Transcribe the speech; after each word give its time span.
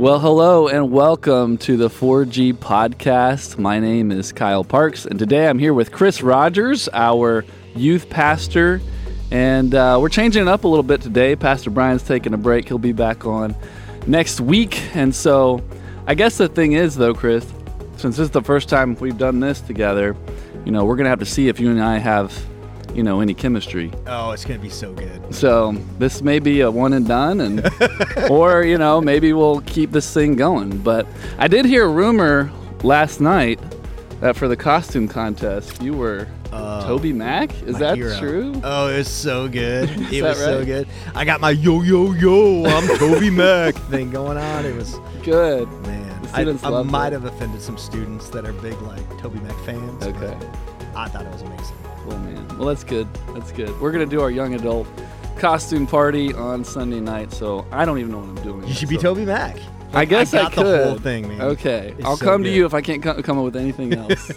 Well, 0.00 0.18
hello 0.18 0.66
and 0.66 0.90
welcome 0.90 1.58
to 1.58 1.76
the 1.76 1.90
4G 1.90 2.54
podcast. 2.54 3.58
My 3.58 3.78
name 3.78 4.10
is 4.10 4.32
Kyle 4.32 4.64
Parks, 4.64 5.04
and 5.04 5.18
today 5.18 5.46
I'm 5.46 5.58
here 5.58 5.74
with 5.74 5.92
Chris 5.92 6.22
Rogers, 6.22 6.88
our 6.94 7.44
youth 7.76 8.08
pastor. 8.08 8.80
And 9.30 9.74
uh, 9.74 9.98
we're 10.00 10.08
changing 10.08 10.40
it 10.40 10.48
up 10.48 10.64
a 10.64 10.68
little 10.68 10.82
bit 10.82 11.02
today. 11.02 11.36
Pastor 11.36 11.68
Brian's 11.68 12.02
taking 12.02 12.32
a 12.32 12.38
break. 12.38 12.66
He'll 12.66 12.78
be 12.78 12.92
back 12.92 13.26
on 13.26 13.54
next 14.06 14.40
week. 14.40 14.80
And 14.96 15.14
so 15.14 15.62
I 16.06 16.14
guess 16.14 16.38
the 16.38 16.48
thing 16.48 16.72
is, 16.72 16.96
though, 16.96 17.12
Chris, 17.12 17.44
since 17.98 18.16
this 18.16 18.24
is 18.24 18.30
the 18.30 18.40
first 18.40 18.70
time 18.70 18.94
we've 18.94 19.18
done 19.18 19.40
this 19.40 19.60
together, 19.60 20.16
you 20.64 20.72
know, 20.72 20.86
we're 20.86 20.96
going 20.96 21.04
to 21.04 21.10
have 21.10 21.18
to 21.18 21.26
see 21.26 21.48
if 21.48 21.60
you 21.60 21.70
and 21.70 21.82
I 21.82 21.98
have 21.98 22.32
you 22.94 23.02
know 23.02 23.20
any 23.20 23.34
chemistry. 23.34 23.92
Oh, 24.06 24.32
it's 24.32 24.44
gonna 24.44 24.58
be 24.58 24.70
so 24.70 24.92
good. 24.92 25.34
So 25.34 25.72
this 25.98 26.22
may 26.22 26.38
be 26.38 26.60
a 26.60 26.70
one 26.70 26.92
and 26.92 27.06
done, 27.06 27.40
and 27.40 27.70
or 28.30 28.64
you 28.64 28.78
know 28.78 29.00
maybe 29.00 29.32
we'll 29.32 29.60
keep 29.62 29.90
this 29.90 30.12
thing 30.12 30.36
going. 30.36 30.78
But 30.78 31.06
I 31.38 31.48
did 31.48 31.64
hear 31.64 31.84
a 31.84 31.88
rumor 31.90 32.50
last 32.82 33.20
night 33.20 33.60
that 34.20 34.36
for 34.36 34.48
the 34.48 34.56
costume 34.56 35.08
contest 35.08 35.82
you 35.82 35.94
were 35.94 36.28
uh, 36.52 36.86
Toby 36.86 37.12
Mac. 37.12 37.54
Is 37.62 37.78
that 37.78 37.96
hero. 37.96 38.18
true? 38.18 38.60
Oh, 38.64 38.88
it 38.88 38.98
was 38.98 39.08
so 39.08 39.48
good. 39.48 39.88
it 40.12 40.22
was 40.22 40.38
right? 40.38 40.44
so 40.44 40.64
good. 40.64 40.88
I 41.14 41.24
got 41.24 41.40
my 41.40 41.50
yo 41.50 41.82
yo 41.82 42.12
yo, 42.12 42.64
I'm 42.64 42.98
Toby 42.98 43.30
Mac 43.30 43.74
thing 43.74 44.10
going 44.10 44.38
on. 44.38 44.66
It 44.66 44.74
was 44.74 44.98
good. 45.22 45.68
Man, 45.86 46.28
I, 46.32 46.42
I 46.42 46.82
might 46.82 47.08
it. 47.08 47.12
have 47.12 47.24
offended 47.24 47.62
some 47.62 47.78
students 47.78 48.28
that 48.30 48.44
are 48.44 48.52
big 48.54 48.80
like 48.82 49.18
Toby 49.18 49.40
Mac 49.40 49.58
fans. 49.64 50.04
Okay. 50.04 50.36
I 50.94 51.08
thought 51.08 51.24
it 51.24 51.32
was 51.32 51.42
amazing. 51.42 51.76
Oh 52.08 52.18
man. 52.18 52.46
Well, 52.58 52.68
that's 52.68 52.84
good. 52.84 53.06
That's 53.34 53.52
good. 53.52 53.78
We're 53.80 53.92
gonna 53.92 54.06
do 54.06 54.20
our 54.20 54.30
young 54.30 54.54
adult 54.54 54.86
costume 55.38 55.86
party 55.86 56.32
on 56.34 56.64
Sunday 56.64 57.00
night, 57.00 57.32
so 57.32 57.66
I 57.72 57.84
don't 57.84 57.98
even 57.98 58.12
know 58.12 58.18
what 58.18 58.28
I'm 58.28 58.42
doing. 58.42 58.66
You 58.68 58.74
should 58.74 58.88
be 58.88 58.98
Toby 58.98 59.24
Mac. 59.24 59.56
I 59.92 60.04
guess 60.04 60.34
I, 60.34 60.44
I 60.44 60.50
could. 60.50 60.66
The 60.66 60.84
whole 60.84 60.98
thing, 60.98 61.28
man. 61.28 61.40
Okay, 61.40 61.94
it's 61.98 62.04
I'll 62.06 62.16
so 62.16 62.24
come 62.24 62.42
good. 62.42 62.50
to 62.50 62.54
you 62.54 62.66
if 62.66 62.74
I 62.74 62.80
can't 62.80 63.02
come 63.02 63.38
up 63.38 63.44
with 63.44 63.56
anything 63.56 63.92
else. 63.94 64.30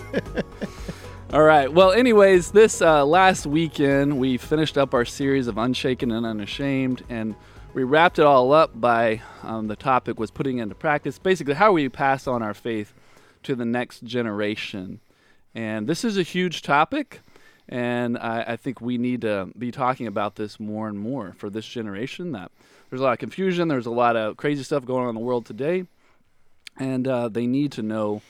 All 1.32 1.44
right. 1.44 1.72
Well, 1.72 1.92
anyways, 1.92 2.52
this 2.52 2.82
uh, 2.82 3.06
last 3.06 3.46
weekend 3.46 4.20
we 4.20 4.38
finished 4.38 4.78
up 4.78 4.94
our 4.94 5.06
series 5.06 5.48
of 5.48 5.58
Unshaken 5.58 6.12
and 6.12 6.26
Unashamed, 6.26 7.04
and 7.10 7.36
we 7.74 7.84
wrapped 7.84 8.20
it 8.20 8.26
all 8.26 8.54
up 8.54 8.80
by 8.80 9.22
um, 9.42 9.68
the 9.68 9.76
topic 9.76 10.20
was 10.20 10.32
putting 10.32 10.60
into 10.60 10.76
practice. 10.76 11.18
Basically, 11.20 11.56
how 11.56 11.72
we 11.72 11.90
pass 11.90 12.28
on 12.28 12.42
our 12.44 12.54
faith 12.54 12.94
to 13.44 13.56
the 13.56 13.66
next 13.66 14.04
generation, 14.04 15.00
and 15.56 15.88
this 15.88 16.04
is 16.04 16.18
a 16.18 16.24
huge 16.24 16.62
topic. 16.62 17.22
And 17.70 18.18
I, 18.18 18.44
I, 18.50 18.56
think 18.58 18.82
we 18.82 18.98
need 18.98 19.22
to 19.22 19.50
be 19.58 19.72
talking 19.72 20.08
about 20.08 20.36
this 20.36 20.60
more 20.60 20.90
and 20.90 21.00
more 21.00 21.34
for 21.38 21.50
this 21.50 21.66
generation. 21.66 22.34
That 22.34 22.52
there's 22.90 23.00
a 23.00 23.04
lot 23.04 23.14
of 23.14 23.20
confusion, 23.20 23.70
there's 23.70 23.86
a 23.86 23.92
lot 23.92 24.18
of 24.18 24.36
crazy 24.36 24.64
stuff 24.64 24.86
going 24.86 25.04
on 25.04 25.10
in 25.10 25.16
the 25.16 25.22
world 25.22 25.46
today, 25.46 25.86
and 26.78 27.08
uh, 27.08 27.30
they 27.30 27.48
need 27.48 27.72
to 27.74 27.82
know 27.82 28.22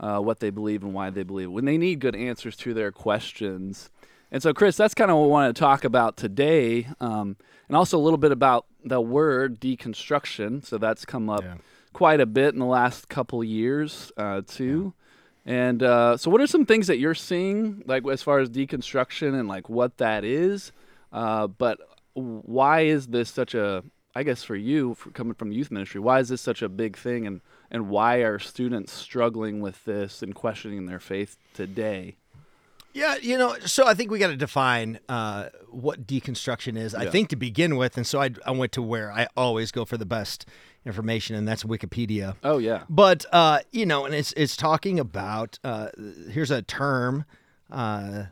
uh, 0.00 0.18
what 0.18 0.40
they 0.40 0.50
believe 0.50 0.82
and 0.82 0.94
why 0.94 1.10
they 1.10 1.22
believe. 1.22 1.50
When 1.50 1.66
they 1.66 1.76
need 1.76 2.00
good 2.00 2.16
answers 2.16 2.56
to 2.56 2.74
their 2.74 2.90
questions. 2.90 3.90
And 4.32 4.42
so, 4.42 4.54
Chris, 4.54 4.76
that's 4.76 4.94
kind 4.94 5.10
of 5.10 5.18
what 5.18 5.24
we 5.24 5.30
want 5.30 5.54
to 5.54 5.60
talk 5.60 5.84
about 5.84 6.16
today, 6.16 6.88
um, 7.00 7.36
and 7.68 7.76
also 7.76 7.98
a 7.98 8.00
little 8.00 8.18
bit 8.18 8.32
about 8.32 8.66
the 8.84 9.00
word 9.00 9.60
deconstruction. 9.60 10.64
So 10.64 10.78
that's 10.78 11.04
come 11.04 11.28
up 11.28 11.42
yeah. 11.42 11.56
quite 11.92 12.20
a 12.20 12.26
bit 12.26 12.54
in 12.54 12.60
the 12.60 12.66
last 12.66 13.08
couple 13.08 13.44
years 13.44 14.10
uh, 14.16 14.42
too. 14.46 14.94
And 15.50 15.82
uh, 15.82 16.16
so, 16.16 16.30
what 16.30 16.40
are 16.40 16.46
some 16.46 16.64
things 16.64 16.86
that 16.86 16.98
you're 16.98 17.12
seeing, 17.12 17.82
like 17.84 18.06
as 18.06 18.22
far 18.22 18.38
as 18.38 18.48
deconstruction 18.48 19.36
and 19.36 19.48
like 19.48 19.68
what 19.68 19.96
that 19.98 20.24
is? 20.24 20.70
Uh, 21.12 21.48
but 21.48 21.80
why 22.14 22.82
is 22.82 23.08
this 23.08 23.30
such 23.30 23.56
a, 23.56 23.82
I 24.14 24.22
guess 24.22 24.44
for 24.44 24.54
you, 24.54 24.94
for 24.94 25.10
coming 25.10 25.34
from 25.34 25.50
youth 25.50 25.72
ministry, 25.72 26.00
why 26.00 26.20
is 26.20 26.28
this 26.28 26.40
such 26.40 26.62
a 26.62 26.68
big 26.68 26.96
thing, 26.96 27.26
and 27.26 27.40
and 27.68 27.88
why 27.88 28.18
are 28.18 28.38
students 28.38 28.92
struggling 28.92 29.60
with 29.60 29.84
this 29.84 30.22
and 30.22 30.36
questioning 30.36 30.86
their 30.86 31.00
faith 31.00 31.36
today? 31.52 32.14
Yeah, 32.92 33.16
you 33.16 33.38
know, 33.38 33.56
so 33.66 33.86
I 33.86 33.94
think 33.94 34.10
we 34.10 34.18
got 34.18 34.28
to 34.28 34.36
define 34.36 34.98
uh, 35.08 35.50
what 35.68 36.06
deconstruction 36.06 36.76
is. 36.76 36.92
Yeah. 36.92 37.00
I 37.00 37.10
think 37.10 37.28
to 37.28 37.36
begin 37.36 37.76
with, 37.76 37.96
and 37.96 38.06
so 38.06 38.20
I, 38.20 38.30
I 38.44 38.50
went 38.50 38.72
to 38.72 38.82
where 38.82 39.12
I 39.12 39.28
always 39.36 39.70
go 39.70 39.84
for 39.84 39.96
the 39.96 40.06
best 40.06 40.46
information, 40.84 41.36
and 41.36 41.46
that's 41.46 41.62
Wikipedia. 41.64 42.36
Oh 42.42 42.58
yeah. 42.58 42.82
But 42.88 43.24
uh, 43.32 43.60
you 43.70 43.86
know, 43.86 44.04
and 44.04 44.14
it's 44.14 44.32
it's 44.32 44.56
talking 44.56 44.98
about 44.98 45.58
uh, 45.62 45.88
here's 46.30 46.50
a 46.50 46.62
term 46.62 47.24
uh, 47.70 48.24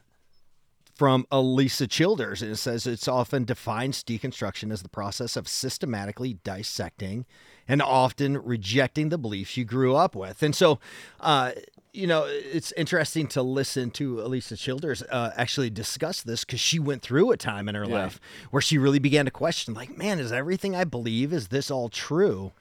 from 0.95 1.27
Alisa 1.31 1.89
Childers, 1.89 2.43
and 2.43 2.51
it 2.51 2.57
says 2.57 2.87
it's 2.87 3.07
often 3.07 3.45
defines 3.45 4.03
deconstruction 4.03 4.73
as 4.73 4.83
the 4.83 4.89
process 4.89 5.37
of 5.37 5.47
systematically 5.47 6.35
dissecting 6.43 7.25
and 7.69 7.81
often 7.81 8.43
rejecting 8.43 9.11
the 9.11 9.19
beliefs 9.19 9.57
you 9.57 9.65
grew 9.65 9.95
up 9.95 10.17
with. 10.17 10.43
And 10.43 10.57
so, 10.57 10.81
uh, 11.21 11.53
you 11.99 12.07
know, 12.07 12.27
it's 12.29 12.71
interesting 12.77 13.27
to 13.27 13.43
listen 13.43 13.91
to 13.91 14.17
Alisa 14.19 14.57
Childers 14.57 15.03
uh, 15.03 15.33
actually 15.37 15.69
discuss 15.69 16.23
this 16.23 16.45
because 16.45 16.61
she 16.61 16.79
went 16.79 17.03
through 17.03 17.33
a 17.33 17.37
time 17.37 17.69
in 17.69 17.75
her 17.75 17.85
yeah. 17.85 18.03
life 18.03 18.21
where 18.53 18.63
she 18.63 18.79
really 18.79 19.01
began 19.01 19.25
to 19.25 19.33
question, 19.33 19.75
like, 19.75 19.99
man, 19.99 20.21
is 20.21 20.31
everything 20.31 20.77
I 20.77 20.85
believe 20.85 21.33
is 21.33 21.49
this 21.49 21.73
all 21.73 21.89
true? 21.89 22.53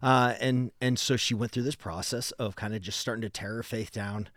Uh, 0.00 0.34
and 0.40 0.70
and 0.80 1.00
so 1.00 1.16
she 1.16 1.34
went 1.34 1.50
through 1.50 1.64
this 1.64 1.74
process 1.74 2.30
of 2.32 2.54
kind 2.54 2.76
of 2.76 2.80
just 2.80 3.00
starting 3.00 3.22
to 3.22 3.28
tear 3.28 3.54
her 3.54 3.62
faith 3.64 3.90
down. 3.90 4.28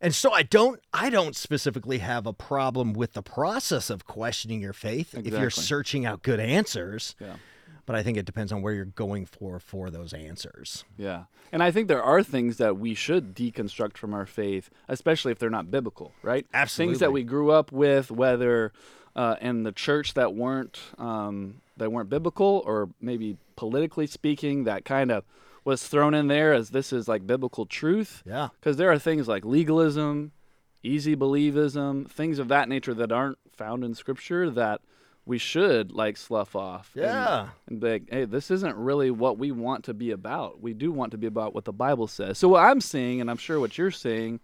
And 0.00 0.14
so 0.14 0.32
I 0.32 0.44
don't 0.44 0.80
I 0.94 1.10
don't 1.10 1.36
specifically 1.36 1.98
have 1.98 2.26
a 2.26 2.32
problem 2.32 2.94
with 2.94 3.12
the 3.12 3.22
process 3.22 3.90
of 3.90 4.06
questioning 4.06 4.62
your 4.62 4.72
faith 4.72 5.12
exactly. 5.12 5.32
if 5.32 5.40
you're 5.40 5.50
searching 5.50 6.06
out 6.06 6.22
good 6.22 6.40
answers. 6.40 7.16
Yeah 7.20 7.34
but 7.90 7.98
I 7.98 8.04
think 8.04 8.16
it 8.16 8.24
depends 8.24 8.52
on 8.52 8.62
where 8.62 8.72
you're 8.72 8.84
going 8.84 9.26
for 9.26 9.58
for 9.58 9.90
those 9.90 10.12
answers. 10.12 10.84
Yeah. 10.96 11.24
And 11.50 11.60
I 11.60 11.72
think 11.72 11.88
there 11.88 12.04
are 12.04 12.22
things 12.22 12.58
that 12.58 12.78
we 12.78 12.94
should 12.94 13.34
deconstruct 13.34 13.96
from 13.96 14.14
our 14.14 14.26
faith, 14.26 14.70
especially 14.86 15.32
if 15.32 15.40
they're 15.40 15.50
not 15.50 15.72
biblical, 15.72 16.12
right? 16.22 16.46
Absolutely. 16.54 16.92
Things 16.92 17.00
that 17.00 17.10
we 17.10 17.24
grew 17.24 17.50
up 17.50 17.72
with, 17.72 18.12
whether 18.12 18.72
uh, 19.16 19.34
in 19.40 19.64
the 19.64 19.72
church 19.72 20.14
that 20.14 20.34
weren't 20.34 20.78
um, 20.98 21.62
that 21.78 21.90
weren't 21.90 22.08
biblical, 22.08 22.62
or 22.64 22.90
maybe 23.00 23.36
politically 23.56 24.06
speaking, 24.06 24.62
that 24.62 24.84
kind 24.84 25.10
of 25.10 25.24
was 25.64 25.84
thrown 25.84 26.14
in 26.14 26.28
there 26.28 26.52
as 26.52 26.70
this 26.70 26.92
is 26.92 27.08
like 27.08 27.26
biblical 27.26 27.66
truth. 27.66 28.22
Yeah. 28.24 28.50
Because 28.60 28.76
there 28.76 28.92
are 28.92 29.00
things 29.00 29.26
like 29.26 29.44
legalism, 29.44 30.30
easy 30.84 31.16
believism, 31.16 32.08
things 32.08 32.38
of 32.38 32.46
that 32.46 32.68
nature 32.68 32.94
that 32.94 33.10
aren't 33.10 33.38
found 33.52 33.82
in 33.82 33.96
Scripture 33.96 34.48
that 34.48 34.80
we 35.30 35.38
should 35.38 35.92
like 35.92 36.16
slough 36.16 36.56
off. 36.56 36.90
Yeah. 36.92 37.42
And, 37.42 37.50
and, 37.68 37.80
be 37.80 37.90
like, 37.92 38.10
hey, 38.10 38.24
this 38.24 38.50
isn't 38.50 38.74
really 38.74 39.12
what 39.12 39.38
we 39.38 39.52
want 39.52 39.84
to 39.84 39.94
be 39.94 40.10
about. 40.10 40.60
We 40.60 40.74
do 40.74 40.90
want 40.90 41.12
to 41.12 41.18
be 41.18 41.28
about 41.28 41.54
what 41.54 41.64
the 41.64 41.72
Bible 41.72 42.08
says. 42.08 42.36
So 42.36 42.48
what 42.48 42.64
I'm 42.64 42.80
seeing, 42.80 43.20
and 43.20 43.30
I'm 43.30 43.36
sure 43.36 43.60
what 43.60 43.78
you're 43.78 43.92
seeing, 43.92 44.40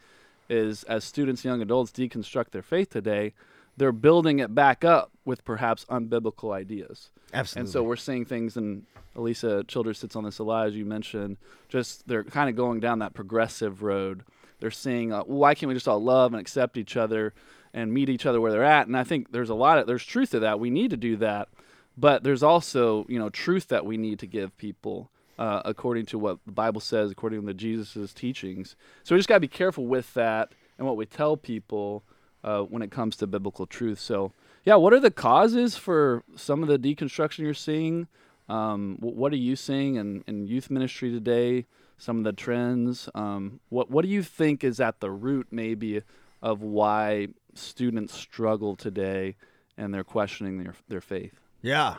is 0.49 0.85
as 0.85 1.03
students, 1.03 1.45
young 1.45 1.61
adults 1.61 1.91
deconstruct 1.91 2.53
their 2.53 2.63
faith 2.63 2.91
today, 2.91 3.35
they're 3.77 3.91
building 3.91 4.39
it 4.39 4.55
back 4.55 4.85
up 4.85 5.11
with 5.25 5.45
perhaps 5.45 5.85
unbiblical 5.87 6.55
ideas. 6.55 7.11
Absolutely. 7.35 7.63
And 7.63 7.69
so 7.69 7.83
we're 7.83 7.97
seeing 7.97 8.25
things, 8.25 8.57
and 8.57 8.87
Alisa 9.17 9.67
Childers 9.67 9.99
sits 9.99 10.15
on 10.15 10.23
this 10.23 10.39
a 10.39 10.45
lot, 10.45 10.69
as 10.69 10.77
you 10.77 10.85
mentioned. 10.85 11.37
Just 11.69 12.07
they're 12.07 12.23
kind 12.23 12.49
of 12.49 12.55
going 12.55 12.79
down 12.79 13.01
that 13.01 13.13
progressive 13.13 13.83
road. 13.83 14.23
They're 14.61 14.71
seeing, 14.71 15.13
uh, 15.13 15.23
why 15.23 15.57
can't 15.57 15.67
we 15.67 15.75
just 15.75 15.89
all 15.89 16.01
love 16.01 16.33
and 16.33 16.41
accept 16.41 16.77
each 16.77 16.97
other? 16.97 17.35
And 17.77 17.93
meet 17.93 18.09
each 18.09 18.27
other 18.27 18.41
where 18.41 18.51
they're 18.51 18.65
at. 18.65 18.89
And 18.89 18.97
I 18.97 19.05
think 19.05 19.31
there's 19.31 19.51
a 19.51 19.55
lot 19.55 19.79
of 19.79 19.87
there's 19.87 20.05
truth 20.05 20.31
to 20.31 20.41
that. 20.41 20.59
We 20.59 20.71
need 20.71 20.91
to 20.91 20.97
do 20.97 21.17
that, 21.19 21.49
but 21.97 22.25
there's 22.25 22.43
also 22.43 23.07
you 23.09 23.21
know 23.21 23.29
truth 23.29 23.69
that 23.69 23.87
we 23.87 23.97
need 23.97 24.19
to 24.21 24.27
give 24.27 24.57
people. 24.57 25.11
Uh, 25.39 25.61
according 25.67 26.07
to 26.07 26.19
what 26.19 26.39
the 26.47 26.53
Bible 26.53 26.81
says, 26.81 27.11
according 27.11 27.47
to 27.47 27.53
Jesus' 27.53 28.15
teachings. 28.15 28.75
So 29.05 29.15
we 29.15 29.19
just 29.19 29.29
got 29.29 29.35
to 29.35 29.41
be 29.41 29.49
careful 29.49 29.87
with 29.87 30.15
that 30.15 30.53
and 30.79 30.87
what 30.87 30.97
we 30.97 31.05
tell 31.05 31.37
people 31.37 32.05
uh, 32.43 32.61
when 32.63 32.81
it 32.81 32.91
comes 32.91 33.17
to 33.17 33.27
biblical 33.27 33.67
truth. 33.67 34.01
So, 34.01 34.33
yeah, 34.65 34.77
what 34.77 34.95
are 34.95 34.99
the 35.01 35.11
causes 35.11 35.77
for 35.77 36.23
some 36.37 36.63
of 36.63 36.71
the 36.71 36.79
deconstruction 36.79 37.41
you're 37.41 37.53
seeing? 37.53 38.09
Um, 38.49 38.97
what 39.01 39.31
are 39.35 39.37
you 39.37 39.57
seeing 39.57 39.97
in, 39.97 40.25
in 40.27 40.47
youth 40.47 40.71
ministry 40.71 41.11
today? 41.11 41.67
Some 41.99 42.17
of 42.17 42.25
the 42.25 42.33
trends. 42.33 43.11
Um, 43.15 43.61
what 43.69 43.91
what 43.91 44.07
do 44.07 44.09
you 44.09 44.23
think 44.23 44.65
is 44.65 44.81
at 44.81 45.01
the 45.01 45.11
root, 45.11 45.49
maybe, 45.51 46.01
of 46.41 46.63
why 46.63 47.29
students 47.59 48.15
struggle 48.15 48.77
today 48.77 49.37
and 49.77 49.93
they're 49.93 50.05
questioning 50.05 50.63
their, 50.63 50.75
their 50.89 51.01
faith? 51.01 51.41
Yeah. 51.63 51.97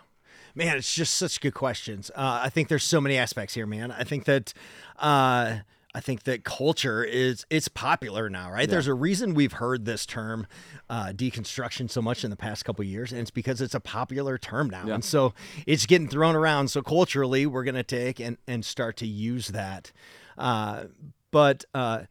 Man, 0.56 0.77
it's 0.77 0.94
just 0.94 1.15
such 1.15 1.39
good 1.39 1.54
questions. 1.54 2.09
Uh, 2.15 2.42
I 2.44 2.50
think 2.50 2.68
there's 2.68 2.83
so 2.83 3.00
many 3.00 3.18
aspects 3.18 3.54
here, 3.54 3.68
man. 3.68 3.92
I 3.92 4.04
think 4.04 4.25
that 4.25 4.54
uh, 4.98 5.57
I 5.94 6.00
think 6.00 6.24
that 6.24 6.44
culture 6.44 7.04
is 7.04 7.45
it's 7.50 7.68
popular 7.68 8.30
now, 8.30 8.51
right? 8.51 8.62
Yeah. 8.62 8.71
There's 8.71 8.88
a 8.88 8.94
reason 8.94 9.33
we've 9.33 9.54
heard 9.54 9.86
this 9.86 10.06
term 10.06 10.48
uh, 10.89 11.07
deconstruction 11.07 11.89
so 11.89 12.01
much 12.01 12.24
in 12.24 12.30
the 12.30 12.36
past 12.36 12.65
couple 12.65 12.83
years, 12.86 13.12
and 13.12 13.21
it's 13.21 13.31
because 13.31 13.62
it's 13.62 13.75
a 13.75 13.80
popular 13.80 14.38
term 14.38 14.69
now, 14.69 14.86
yeah. 14.88 14.95
and 14.95 15.06
so 15.06 15.33
it's 15.65 15.86
getting 15.86 16.07
thrown 16.07 16.36
around. 16.36 16.69
So 16.69 16.81
culturally, 16.81 17.45
we're 17.45 17.63
to 17.63 17.83
take 17.83 18.19
and 18.19 18.38
and 18.48 18.63
start 18.65 18.98
to 18.98 19.07
use 19.07 19.50
that. 19.50 19.92
Uh, 20.38 20.86
but 21.31 21.65
uh, 21.74 22.04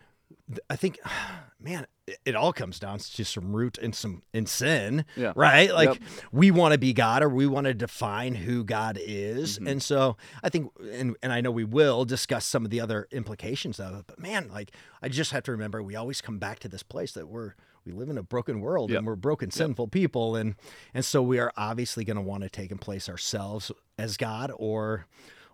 I 0.69 0.76
think, 0.76 0.98
man, 1.67 1.87
it, 2.25 2.37
all 2.37 2.53
comes 2.53 2.79
down 2.79 2.99
to 3.01 3.25
some 3.25 3.55
root 3.55 3.79
and 3.79 3.93
some 3.93 4.23
in 4.33 4.47
sin, 4.47 5.05
Yeah. 5.17 5.33
right? 5.35 5.73
Like 5.75 5.89
Yep. 5.95 5.99
we 6.31 6.51
want 6.53 6.73
to 6.73 6.79
be 6.79 6.93
God 6.93 7.23
or 7.25 7.29
we 7.29 7.49
want 7.49 7.67
to 7.67 7.75
define 7.75 8.37
who 8.37 8.63
God 8.63 8.97
is, 9.01 9.57
Mm-hmm. 9.57 9.67
and 9.67 9.83
so 9.83 10.17
I 10.43 10.49
think, 10.49 10.71
and 10.93 11.17
and 11.23 11.33
I 11.33 11.41
know 11.41 11.51
we 11.51 11.65
will 11.65 12.05
discuss 12.05 12.45
some 12.47 12.65
of 12.65 12.71
the 12.71 12.81
other 12.81 13.09
implications 13.11 13.81
of 13.81 13.95
it. 13.99 14.05
But 14.07 14.21
man, 14.21 14.49
like 14.53 14.71
I 15.03 15.09
just 15.09 15.33
have 15.33 15.43
to 15.45 15.53
remember, 15.53 15.83
we 15.83 15.97
always 15.97 16.21
come 16.21 16.39
back 16.39 16.61
to 16.61 16.69
this 16.69 16.85
place 16.85 17.13
that 17.13 17.27
we're 17.29 17.55
we 17.85 17.93
live 17.93 18.09
in 18.09 18.19
a 18.19 18.23
broken 18.23 18.61
world 18.61 18.91
Yep. 18.91 18.99
and 18.99 19.07
we're 19.07 19.17
broken, 19.17 19.51
sinful 19.51 19.89
people, 19.89 20.37
and 20.37 20.55
and 20.95 21.05
so 21.05 21.21
we 21.23 21.41
are 21.41 21.53
obviously 21.57 22.05
going 22.05 22.17
to 22.17 22.23
want 22.23 22.45
to 22.45 22.49
take 22.49 22.71
in 22.71 22.79
place 22.79 23.09
ourselves 23.09 23.73
as 23.99 24.17
God 24.17 24.53
or 24.57 25.07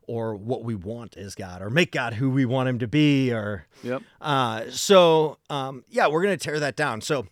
or 0.06 0.34
what 0.34 0.64
we 0.64 0.74
want 0.74 1.16
is 1.16 1.34
God 1.34 1.62
or 1.62 1.70
make 1.70 1.92
God 1.92 2.14
who 2.14 2.30
we 2.30 2.44
want 2.44 2.68
him 2.68 2.78
to 2.80 2.88
be 2.88 3.32
or 3.32 3.66
Yep. 3.82 4.02
uh, 4.20 4.70
so 4.70 5.38
um, 5.50 5.84
yeah, 5.88 6.08
we're 6.08 6.22
gonna 6.22 6.36
tear 6.36 6.60
that 6.60 6.76
down. 6.76 7.00
So 7.00 7.26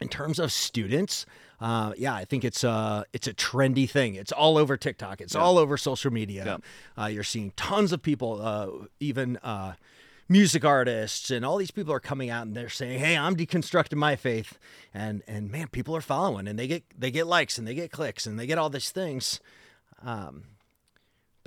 in 0.00 0.08
terms 0.08 0.38
of 0.38 0.50
students, 0.52 1.26
uh, 1.60 1.92
yeah, 1.98 2.14
I 2.14 2.24
think 2.24 2.44
it's 2.44 2.64
a 2.64 3.04
it's 3.12 3.26
a 3.26 3.34
trendy 3.34 3.88
thing. 3.88 4.14
It's 4.14 4.32
all 4.32 4.56
over 4.56 4.76
TikTok. 4.76 5.20
It's 5.20 5.34
all 5.34 5.58
over 5.58 5.76
social 5.76 6.10
media. 6.12 6.44
Uh, 6.96 7.06
you're 7.06 7.22
seeing 7.24 7.52
tons 7.56 7.92
of 7.92 8.00
people, 8.02 8.40
uh, 8.40 8.86
even 8.98 9.36
uh, 9.38 9.74
music 10.26 10.64
artists, 10.64 11.30
and 11.30 11.44
all 11.44 11.58
these 11.58 11.70
people 11.70 11.92
are 11.92 12.00
coming 12.00 12.30
out 12.30 12.46
and 12.46 12.56
they're 12.56 12.70
saying, 12.70 12.98
"Hey, 13.00 13.14
I'm 13.16 13.36
deconstructing 13.36 13.96
my 13.98 14.16
faith," 14.16 14.58
and 14.94 15.22
and 15.28 15.50
man, 15.50 15.68
people 15.68 15.94
are 15.94 16.00
following 16.00 16.48
and 16.48 16.58
they 16.58 16.66
get 16.66 16.82
they 16.98 17.10
get 17.10 17.26
likes 17.26 17.58
and 17.58 17.68
they 17.68 17.74
get 17.74 17.90
clicks 17.92 18.26
and 18.26 18.38
they 18.38 18.46
get 18.46 18.56
all 18.56 18.70
these 18.70 18.90
things. 18.90 19.38
Um, 20.02 20.44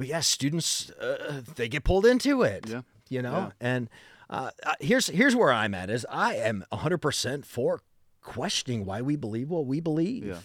but 0.04 0.10
yeah, 0.10 0.20
students 0.22 0.90
uh, 0.92 1.42
they 1.56 1.68
get 1.70 1.84
pulled 1.84 2.06
into 2.06 2.42
it. 2.44 2.66
Yeah. 2.68 2.82
you 3.10 3.22
know, 3.22 3.32
Yeah. 3.34 3.52
and 3.72 3.90
uh, 4.30 4.52
uh, 4.66 4.74
here's 4.80 5.08
here's 5.08 5.36
where 5.36 5.52
I'm 5.52 5.74
at 5.74 5.90
is 5.90 6.06
I 6.10 6.36
am 6.36 6.64
100% 6.72 7.46
for 7.46 7.82
questioning 8.22 8.86
why 8.86 9.02
we 9.02 9.16
believe 9.16 9.50
what 9.50 9.66
we 9.66 9.80
believe. 9.80 10.26
Yeah. 10.26 10.40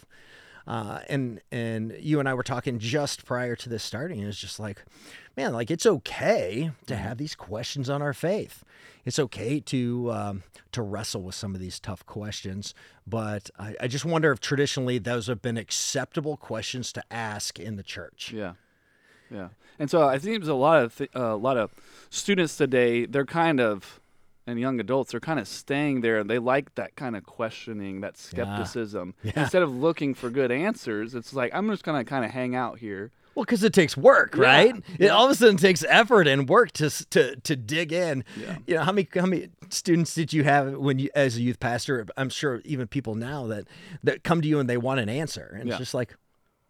Uh, 0.67 1.01
and 1.09 1.41
and 1.51 1.95
you 1.99 2.21
and 2.21 2.29
I 2.29 2.35
were 2.35 2.43
talking 2.43 2.79
just 2.79 3.25
prior 3.25 3.57
to 3.57 3.69
this 3.71 3.83
starting. 3.83 4.19
and 4.21 4.29
It's 4.29 4.39
just 4.39 4.61
like, 4.61 4.85
man, 5.37 5.53
like 5.55 5.71
it's 5.71 5.87
okay 5.87 6.71
to 6.87 6.95
Mm-hmm. 6.95 7.03
have 7.03 7.17
these 7.19 7.35
questions 7.35 7.89
on 7.89 8.03
our 8.03 8.13
faith. 8.13 8.65
It's 9.07 9.19
okay 9.19 9.61
to 9.61 10.13
um, 10.13 10.43
to 10.73 10.83
wrestle 10.83 11.23
with 11.23 11.35
some 11.35 11.55
of 11.55 11.61
these 11.63 11.81
tough 11.81 12.05
questions. 12.05 12.75
But 13.07 13.49
I, 13.59 13.75
I 13.81 13.87
just 13.89 14.05
wonder 14.05 14.31
if 14.33 14.41
traditionally 14.41 14.99
those 14.99 15.29
have 15.29 15.41
been 15.41 15.57
acceptable 15.57 16.37
questions 16.37 16.93
to 16.93 17.03
ask 17.11 17.59
in 17.59 17.77
the 17.77 17.83
church. 17.83 18.33
Yeah, 18.35 18.53
yeah. 19.31 19.49
And 19.79 19.89
so 19.91 20.07
I 20.09 20.19
think 20.19 20.39
there's 20.39 20.49
a 20.49 20.55
lot 20.55 20.83
of 20.83 20.97
th- 20.97 21.11
uh, 21.15 21.35
a 21.35 21.37
lot 21.37 21.57
of 21.57 21.71
students 22.11 22.57
today. 22.57 23.07
They're 23.07 23.25
kind 23.27 23.61
of 23.61 24.01
and 24.47 24.59
young 24.59 24.81
adults. 24.81 25.11
They're 25.11 25.21
kind 25.21 25.39
of 25.39 25.47
staying 25.47 26.01
there. 26.01 26.19
And 26.19 26.29
they 26.31 26.39
like 26.39 26.75
that 26.77 26.97
kind 26.97 27.15
of 27.17 27.25
questioning, 27.27 28.01
that 28.01 28.17
skepticism. 28.17 29.15
Yeah. 29.23 29.33
Instead 29.43 29.63
of 29.63 29.71
looking 29.77 30.15
for 30.15 30.31
good 30.31 30.51
answers, 30.51 31.15
it's 31.15 31.33
like 31.35 31.53
I'm 31.55 31.69
just 31.71 31.85
gonna 31.85 32.05
kind 32.05 32.25
of 32.25 32.31
hang 32.31 32.55
out 32.55 32.79
here. 32.79 33.11
Well, 33.35 33.45
because 33.45 33.63
it 33.63 33.73
takes 33.73 33.97
work, 33.97 34.35
Yeah, 34.35 34.43
right? 34.43 34.83
It 34.99 35.09
all 35.11 35.27
of 35.27 35.31
a 35.31 35.35
sudden 35.37 35.59
takes 35.59 35.85
effort 35.89 36.27
and 36.27 36.49
work 36.49 36.73
to 36.73 36.91
to 37.11 37.37
to 37.37 37.55
dig 37.55 37.93
in. 37.93 38.25
Yeah. 38.41 38.57
You 38.67 38.75
know, 38.77 38.83
how 38.85 38.91
many 38.93 39.07
how 39.15 39.27
many 39.27 39.51
students 39.69 40.13
did 40.15 40.33
you 40.33 40.43
have 40.45 40.73
when 40.77 40.99
you 40.99 41.09
as 41.15 41.37
a 41.37 41.43
youth 41.43 41.61
pastor? 41.61 42.05
I'm 42.17 42.31
sure 42.31 42.63
even 42.65 42.89
people 42.89 43.15
now 43.15 43.47
that 43.47 43.69
that 44.03 44.25
come 44.25 44.41
to 44.41 44.49
you 44.49 44.59
and 44.59 44.69
they 44.69 44.77
want 44.79 44.99
an 44.99 45.09
answer, 45.09 45.55
and 45.61 45.69
Yeah. 45.69 45.75
it's 45.75 45.79
just 45.79 45.95
like, 45.95 46.17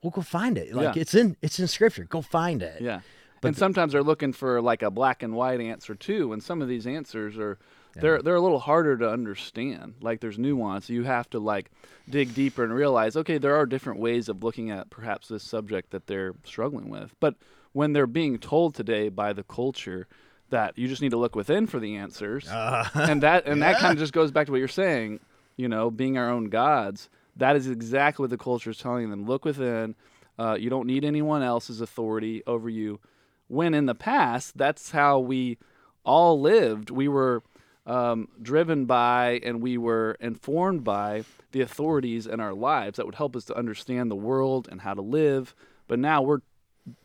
well, 0.02 0.10
go 0.10 0.22
find 0.22 0.56
it. 0.58 0.72
Like 0.74 0.94
Yeah. 0.94 1.00
it's 1.02 1.14
in 1.14 1.36
it's 1.42 1.58
in 1.58 1.66
scripture. 1.68 2.04
Go 2.04 2.22
find 2.22 2.62
it. 2.62 2.80
Yeah. 2.80 3.00
and 3.42 3.56
sometimes 3.56 3.92
they're 3.92 4.02
looking 4.02 4.32
for 4.32 4.60
like 4.60 4.82
a 4.82 4.90
black 4.90 5.22
and 5.22 5.34
white 5.34 5.60
answer 5.60 5.94
too. 5.94 6.32
And 6.32 6.42
some 6.42 6.60
of 6.62 6.68
these 6.68 6.86
answers 6.86 7.38
are 7.38 7.58
they're 7.94 8.22
they're 8.22 8.36
a 8.36 8.40
little 8.40 8.60
harder 8.60 8.96
to 8.98 9.10
understand. 9.10 9.94
Like 10.00 10.20
there's 10.20 10.38
nuance. 10.38 10.88
You 10.88 11.02
have 11.04 11.28
to 11.30 11.38
like 11.40 11.70
dig 12.08 12.34
deeper 12.34 12.62
and 12.64 12.72
realize, 12.72 13.16
okay, 13.16 13.38
there 13.38 13.56
are 13.56 13.66
different 13.66 13.98
ways 13.98 14.28
of 14.28 14.42
looking 14.44 14.70
at 14.70 14.88
perhaps 14.90 15.28
this 15.28 15.42
subject 15.42 15.90
that 15.90 16.06
they're 16.06 16.34
struggling 16.44 16.90
with. 16.90 17.14
But 17.20 17.34
when 17.72 17.92
they're 17.92 18.06
being 18.06 18.38
told 18.38 18.74
today 18.74 19.08
by 19.08 19.32
the 19.32 19.42
culture 19.42 20.06
that 20.50 20.78
you 20.78 20.88
just 20.88 21.02
need 21.02 21.10
to 21.10 21.16
look 21.18 21.34
within 21.36 21.66
for 21.66 21.78
the 21.80 21.96
answers, 21.96 22.46
and 22.94 23.22
that 23.22 23.46
and 23.46 23.62
that 23.62 23.78
kind 23.78 23.92
of 23.92 23.98
just 23.98 24.12
goes 24.12 24.30
back 24.30 24.46
to 24.46 24.52
what 24.52 24.58
you're 24.58 24.68
saying, 24.68 25.20
you 25.56 25.68
know, 25.68 25.90
being 25.90 26.16
our 26.16 26.30
own 26.30 26.46
gods. 26.50 27.08
That 27.38 27.56
is 27.56 27.69
exactly 27.69 28.25
what 28.25 28.31
the 28.31 28.38
culture 28.38 28.70
is 28.70 28.79
telling 28.79 29.11
them. 29.11 29.25
Look 29.25 29.44
within. 29.44 29.94
Uh, 30.38 30.56
you 30.58 30.70
don't 30.70 30.87
need 30.87 31.05
anyone 31.05 31.43
else's 31.43 31.81
authority 31.81 32.43
over 32.46 32.69
you. 32.69 33.00
When 33.49 33.75
in 33.75 33.87
the 33.87 33.94
past, 33.94 34.58
that's 34.58 34.90
how 34.90 35.19
we 35.19 35.58
all 36.05 36.40
lived. 36.40 36.90
We 36.90 37.08
were 37.08 37.43
um, 37.87 38.29
driven 38.40 38.85
by 38.85 39.40
and 39.43 39.62
we 39.62 39.79
were 39.79 40.17
informed 40.20 40.85
by 40.85 41.25
the 41.52 41.62
authorities 41.62 42.26
in 42.26 42.38
our 42.38 42.52
lives 42.52 42.99
that 42.99 43.06
would 43.06 43.14
help 43.14 43.35
us 43.35 43.44
to 43.46 43.56
understand 43.56 44.11
the 44.11 44.17
world 44.17 44.69
and 44.70 44.82
how 44.82 44.94
to 44.94 45.02
live. 45.02 45.55
But 45.87 45.99
now 45.99 46.20
we're 46.23 46.43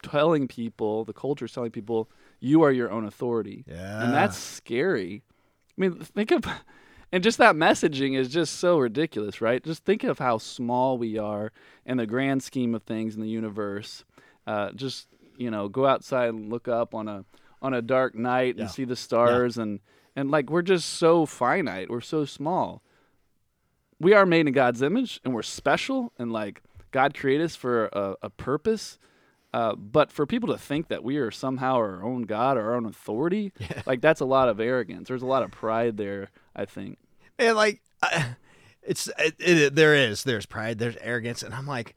telling 0.04 0.48
people, 0.48 1.06
the 1.06 1.14
culture 1.14 1.46
is 1.46 1.54
telling 1.54 1.72
people, 1.72 2.10
you 2.40 2.62
are 2.64 2.72
your 2.72 2.92
own 2.92 3.06
authority. 3.06 3.64
Yeah. 3.68 4.04
And 4.04 4.14
that's 4.14 4.38
scary. 4.38 5.24
I 5.78 5.82
mean, 5.82 6.00
think 6.00 6.32
of, 6.32 6.46
and 7.14 7.24
just 7.24 7.38
that 7.38 7.56
messaging 7.56 8.18
is 8.18 8.28
just 8.28 8.56
so 8.60 8.78
ridiculous, 8.80 9.40
right? 9.40 9.64
Just 9.64 9.86
think 9.86 10.04
of 10.04 10.20
how 10.20 10.38
small 10.40 10.98
we 10.98 11.18
are 11.18 11.52
in 11.86 11.98
the 11.98 12.06
grand 12.08 12.44
scheme 12.44 12.74
of 12.76 12.84
things 12.84 13.16
in 13.16 13.22
the 13.22 13.30
universe. 13.30 14.04
Uh, 14.46 14.72
just 14.72 15.08
you 15.38 15.50
know, 15.50 15.70
go 15.70 15.86
outside 15.86 16.30
and 16.30 16.50
look 16.50 16.68
up 16.68 16.94
on 16.94 17.08
a 17.08 17.24
on 17.62 17.74
a 17.74 17.82
dark 17.82 18.16
night 18.16 18.56
Yeah. 18.58 18.64
and 18.64 18.72
see 18.72 18.84
the 18.84 18.96
stars, 18.96 19.58
and 19.58 19.80
and 20.16 20.30
like 20.32 20.50
we're 20.50 20.62
just 20.64 20.90
so 20.90 21.26
finite. 21.26 21.90
We're 21.90 22.02
so 22.02 22.26
small. 22.26 22.82
We 24.00 24.14
are 24.14 24.26
made 24.26 24.48
in 24.48 24.54
God's 24.54 24.82
image, 24.82 25.22
and 25.24 25.34
we're 25.34 25.44
special, 25.44 26.12
and 26.20 26.32
like 26.34 26.62
God 26.92 27.14
created 27.14 27.46
us 27.46 27.56
for 27.56 27.86
a, 27.94 28.16
a 28.24 28.30
purpose. 28.30 28.98
Uh, 29.54 29.76
but 29.76 30.12
for 30.12 30.26
people 30.26 30.50
to 30.50 30.58
think 30.58 30.88
that 30.88 31.04
we 31.04 31.18
are 31.18 31.30
somehow 31.30 31.76
our 31.76 32.04
own 32.04 32.24
God 32.24 32.58
or 32.58 32.72
our 32.72 32.76
own 32.76 32.86
authority, 32.88 33.54
like 33.86 34.02
that's 34.02 34.20
a 34.20 34.26
lot 34.26 34.50
of 34.50 34.60
arrogance. 34.60 35.08
There's 35.08 35.22
a 35.22 35.28
lot 35.28 35.44
of 35.44 35.52
pride 35.52 35.96
there. 35.98 36.30
I 36.56 36.66
think. 36.66 36.98
And 37.40 37.56
like, 37.56 37.82
I, 38.02 38.36
it's 38.84 39.08
it, 39.20 39.36
it, 39.40 39.76
there 39.76 39.96
is 39.96 40.24
there's 40.24 40.46
pride, 40.46 40.80
there's 40.80 40.98
arrogance, 40.98 41.44
and 41.44 41.54
I'm 41.54 41.68
like, 41.68 41.96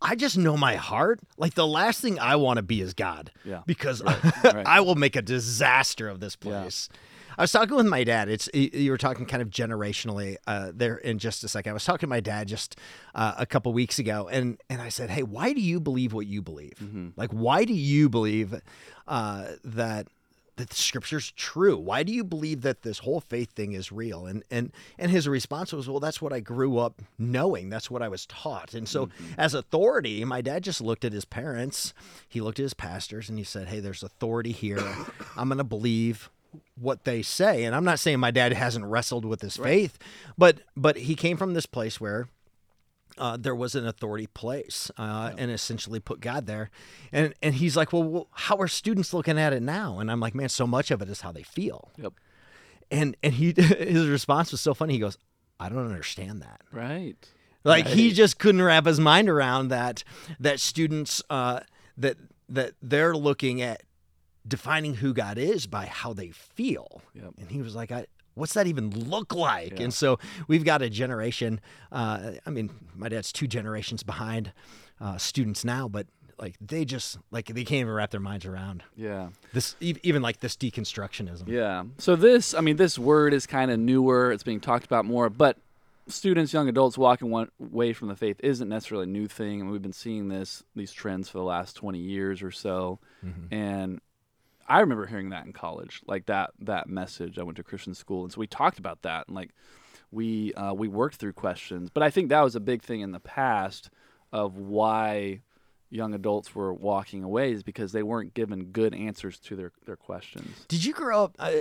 I 0.00 0.14
just 0.14 0.38
know 0.38 0.56
my 0.56 0.76
heart. 0.76 1.20
Like 1.36 1.54
the 1.54 1.66
last 1.66 2.00
thing 2.00 2.18
I 2.18 2.36
want 2.36 2.58
to 2.58 2.62
be 2.62 2.80
is 2.80 2.94
God. 2.94 3.30
Yeah. 3.44 3.62
Because 3.66 4.02
right. 4.02 4.22
I 4.66 4.80
will 4.80 4.94
make 4.94 5.16
a 5.16 5.22
disaster 5.22 6.08
of 6.08 6.20
this 6.20 6.36
Yeah. 6.42 6.60
place. 6.62 6.88
I 7.36 7.42
was 7.42 7.52
talking 7.52 7.76
with 7.76 7.86
my 7.86 8.02
dad. 8.02 8.28
It's 8.28 8.48
you- 8.52 8.70
you 8.72 8.90
were 8.90 8.98
talking 8.98 9.24
kind 9.24 9.40
of 9.42 9.48
generationally 9.50 10.36
uh, 10.48 10.72
there 10.74 10.96
in 10.96 11.18
just 11.20 11.44
a 11.44 11.48
second. 11.48 11.70
I 11.70 11.72
was 11.74 11.84
talking 11.84 12.00
to 12.00 12.06
my 12.08 12.18
dad 12.18 12.48
just 12.48 12.76
uh, 13.14 13.34
a 13.38 13.46
couple 13.46 13.72
weeks 13.72 14.00
ago, 14.00 14.28
and 14.30 14.58
and 14.68 14.82
I 14.82 14.88
said, 14.88 15.08
"Hey, 15.10 15.22
why 15.22 15.52
do 15.52 15.60
you 15.60 15.78
believe 15.78 16.12
what 16.12 16.26
you 16.26 16.42
believe? 16.42 16.74
Mm-hmm. 16.82 17.08
Like, 17.16 17.30
why 17.30 17.64
do 17.64 17.74
you 17.74 18.08
believe 18.08 18.60
uh, 19.06 19.44
that 19.62 20.08
that 20.58 20.70
the 20.70 20.76
scripture's 20.76 21.32
true? 21.32 21.76
Why 21.76 22.02
do 22.02 22.12
you 22.12 22.22
believe 22.22 22.60
that 22.62 22.82
this 22.82 23.00
whole 23.00 23.20
faith 23.20 23.52
thing 23.52 23.72
is 23.72 23.90
real?" 23.90 24.26
And 24.26 24.44
and 24.50 24.72
and 24.98 25.10
his 25.10 25.26
response 25.26 25.72
was, 25.72 25.88
"Well, 25.88 26.00
that's 26.00 26.20
what 26.20 26.32
I 26.32 26.40
grew 26.40 26.78
up 26.78 27.02
knowing. 27.18 27.70
That's 27.70 27.90
what 27.90 28.02
I 28.02 28.08
was 28.08 28.26
taught." 28.26 28.74
And 28.74 28.88
so, 28.88 29.06
mm-hmm. 29.06 29.32
as 29.38 29.54
authority, 29.54 30.24
my 30.24 30.40
dad 30.40 30.62
just 30.62 30.80
looked 30.80 31.04
at 31.04 31.12
his 31.12 31.24
parents. 31.24 31.94
He 32.28 32.40
looked 32.40 32.58
at 32.58 32.64
his 32.64 32.74
pastors, 32.74 33.28
and 33.28 33.38
he 33.38 33.44
said, 33.44 33.68
"Hey, 33.68 33.80
there's 33.80 34.02
authority 34.02 34.52
here. 34.52 34.78
I'm 35.36 35.48
going 35.48 35.58
to 35.58 35.64
believe." 35.64 36.30
what 36.76 37.04
they 37.04 37.20
say 37.20 37.64
and 37.64 37.74
i'm 37.74 37.84
not 37.84 37.98
saying 37.98 38.18
my 38.18 38.30
dad 38.30 38.54
hasn't 38.54 38.84
wrestled 38.86 39.22
with 39.22 39.42
his 39.42 39.58
faith 39.58 39.98
but 40.38 40.60
but 40.74 40.96
he 40.96 41.14
came 41.14 41.36
from 41.36 41.52
this 41.52 41.66
place 41.66 42.00
where 42.00 42.26
uh, 43.18 43.36
there 43.36 43.54
was 43.54 43.74
an 43.74 43.86
authority 43.86 44.26
place 44.26 44.90
uh, 44.98 45.32
and 45.36 45.50
essentially 45.50 46.00
put 46.00 46.20
god 46.20 46.46
there 46.46 46.70
and 47.12 47.34
and 47.42 47.56
he's 47.56 47.76
like 47.76 47.92
well, 47.92 48.04
well 48.04 48.28
how 48.32 48.56
are 48.56 48.68
students 48.68 49.12
looking 49.12 49.38
at 49.38 49.52
it 49.52 49.62
now 49.62 49.98
and 49.98 50.10
i'm 50.10 50.20
like 50.20 50.34
man 50.34 50.48
so 50.48 50.66
much 50.66 50.90
of 50.90 51.02
it 51.02 51.08
is 51.08 51.20
how 51.20 51.32
they 51.32 51.42
feel 51.42 51.90
Yep. 51.96 52.12
and 52.90 53.16
and 53.22 53.34
he 53.34 53.52
his 53.56 54.06
response 54.08 54.50
was 54.52 54.60
so 54.60 54.74
funny 54.74 54.94
he 54.94 54.98
goes 55.00 55.18
i 55.60 55.68
don't 55.68 55.84
understand 55.86 56.42
that 56.42 56.60
Right. 56.72 57.16
like 57.64 57.86
he 57.86 58.12
just 58.12 58.38
couldn't 58.38 58.62
wrap 58.62 58.86
his 58.86 59.00
mind 59.00 59.28
around 59.28 59.68
that 59.68 60.04
that 60.40 60.60
students 60.60 61.22
uh, 61.30 61.60
that 61.96 62.16
that 62.48 62.72
they're 62.80 63.14
looking 63.14 63.60
at 63.60 63.82
defining 64.46 64.94
who 64.94 65.12
God 65.12 65.36
is 65.36 65.66
by 65.66 65.84
how 65.84 66.14
they 66.14 66.30
feel. 66.30 67.02
Yep. 67.12 67.34
And 67.38 67.50
he 67.50 67.60
was 67.60 67.74
like, 67.76 67.92
I, 67.92 68.06
what's 68.38 68.54
that 68.54 68.66
even 68.66 68.90
look 68.90 69.34
like? 69.34 69.72
Yeah. 69.78 69.84
And 69.84 69.94
so 69.94 70.18
we've 70.46 70.64
got 70.64 70.80
a 70.82 70.88
generation. 70.90 71.60
Uh, 71.92 72.32
I 72.46 72.50
mean, 72.50 72.70
my 72.96 73.08
dad's 73.08 73.32
two 73.32 73.46
generations 73.46 74.02
behind 74.02 74.52
uh, 75.00 75.18
students 75.18 75.64
now, 75.64 75.88
but 75.88 76.06
like 76.38 76.54
they 76.60 76.84
just 76.84 77.18
like 77.32 77.46
they 77.46 77.64
can't 77.64 77.80
even 77.80 77.92
wrap 77.92 78.10
their 78.10 78.20
minds 78.20 78.46
around 78.46 78.84
Yeah. 78.96 79.30
this, 79.52 79.74
even 79.80 80.22
like 80.22 80.38
this 80.40 80.56
deconstructionism. 80.56 81.48
Yeah. 81.48 81.84
So 81.98 82.14
this, 82.16 82.54
I 82.54 82.60
mean, 82.60 82.76
this 82.76 82.98
word 82.98 83.34
is 83.34 83.46
kind 83.46 83.70
of 83.70 83.78
newer. 83.80 84.30
It's 84.32 84.44
being 84.44 84.60
talked 84.60 84.84
about 84.86 85.04
more, 85.04 85.28
but 85.30 85.56
students, 86.06 86.52
young 86.52 86.68
adults 86.68 86.96
walking 86.96 87.30
one 87.30 87.50
away 87.60 87.92
from 87.92 88.08
the 88.08 88.16
faith 88.16 88.36
isn't 88.42 88.68
necessarily 88.68 89.04
a 89.04 89.08
new 89.08 89.26
thing. 89.26 89.60
And 89.60 89.70
we've 89.70 89.82
been 89.82 89.92
seeing 89.92 90.28
this, 90.28 90.62
these 90.76 90.92
trends 90.92 91.28
for 91.28 91.38
the 91.38 91.44
last 91.44 91.74
20 91.76 91.98
years 91.98 92.40
or 92.42 92.50
so. 92.50 92.98
And 93.50 94.00
I 94.68 94.80
remember 94.80 95.06
hearing 95.06 95.30
that 95.30 95.46
in 95.46 95.52
college, 95.52 96.02
like 96.06 96.26
that 96.26 96.50
that 96.60 96.88
message. 96.88 97.38
I 97.38 97.42
went 97.42 97.56
to 97.56 97.64
Christian 97.64 97.94
school, 97.94 98.22
and 98.22 98.32
so 98.32 98.38
we 98.38 98.46
talked 98.46 98.78
about 98.78 99.02
that, 99.02 99.26
and 99.26 99.34
like 99.34 99.50
we 100.10 100.52
uh, 100.54 100.74
we 100.74 100.88
worked 100.88 101.16
through 101.16 101.32
questions. 101.32 101.90
But 101.90 102.02
I 102.02 102.10
think 102.10 102.28
that 102.28 102.42
was 102.42 102.54
a 102.54 102.60
big 102.60 102.82
thing 102.82 103.00
in 103.00 103.12
the 103.12 103.20
past 103.20 103.90
of 104.32 104.56
why 104.56 105.40
young 105.90 106.12
adults 106.12 106.54
were 106.54 106.72
walking 106.72 107.24
away 107.24 107.52
is 107.52 107.62
because 107.62 107.92
they 107.92 108.02
weren't 108.02 108.34
given 108.34 108.66
good 108.66 108.94
answers 108.94 109.38
to 109.40 109.56
their 109.56 109.72
their 109.86 109.96
questions. 109.96 110.66
Did 110.68 110.84
you 110.84 110.92
grow 110.92 111.24
up? 111.24 111.36
Uh, 111.38 111.52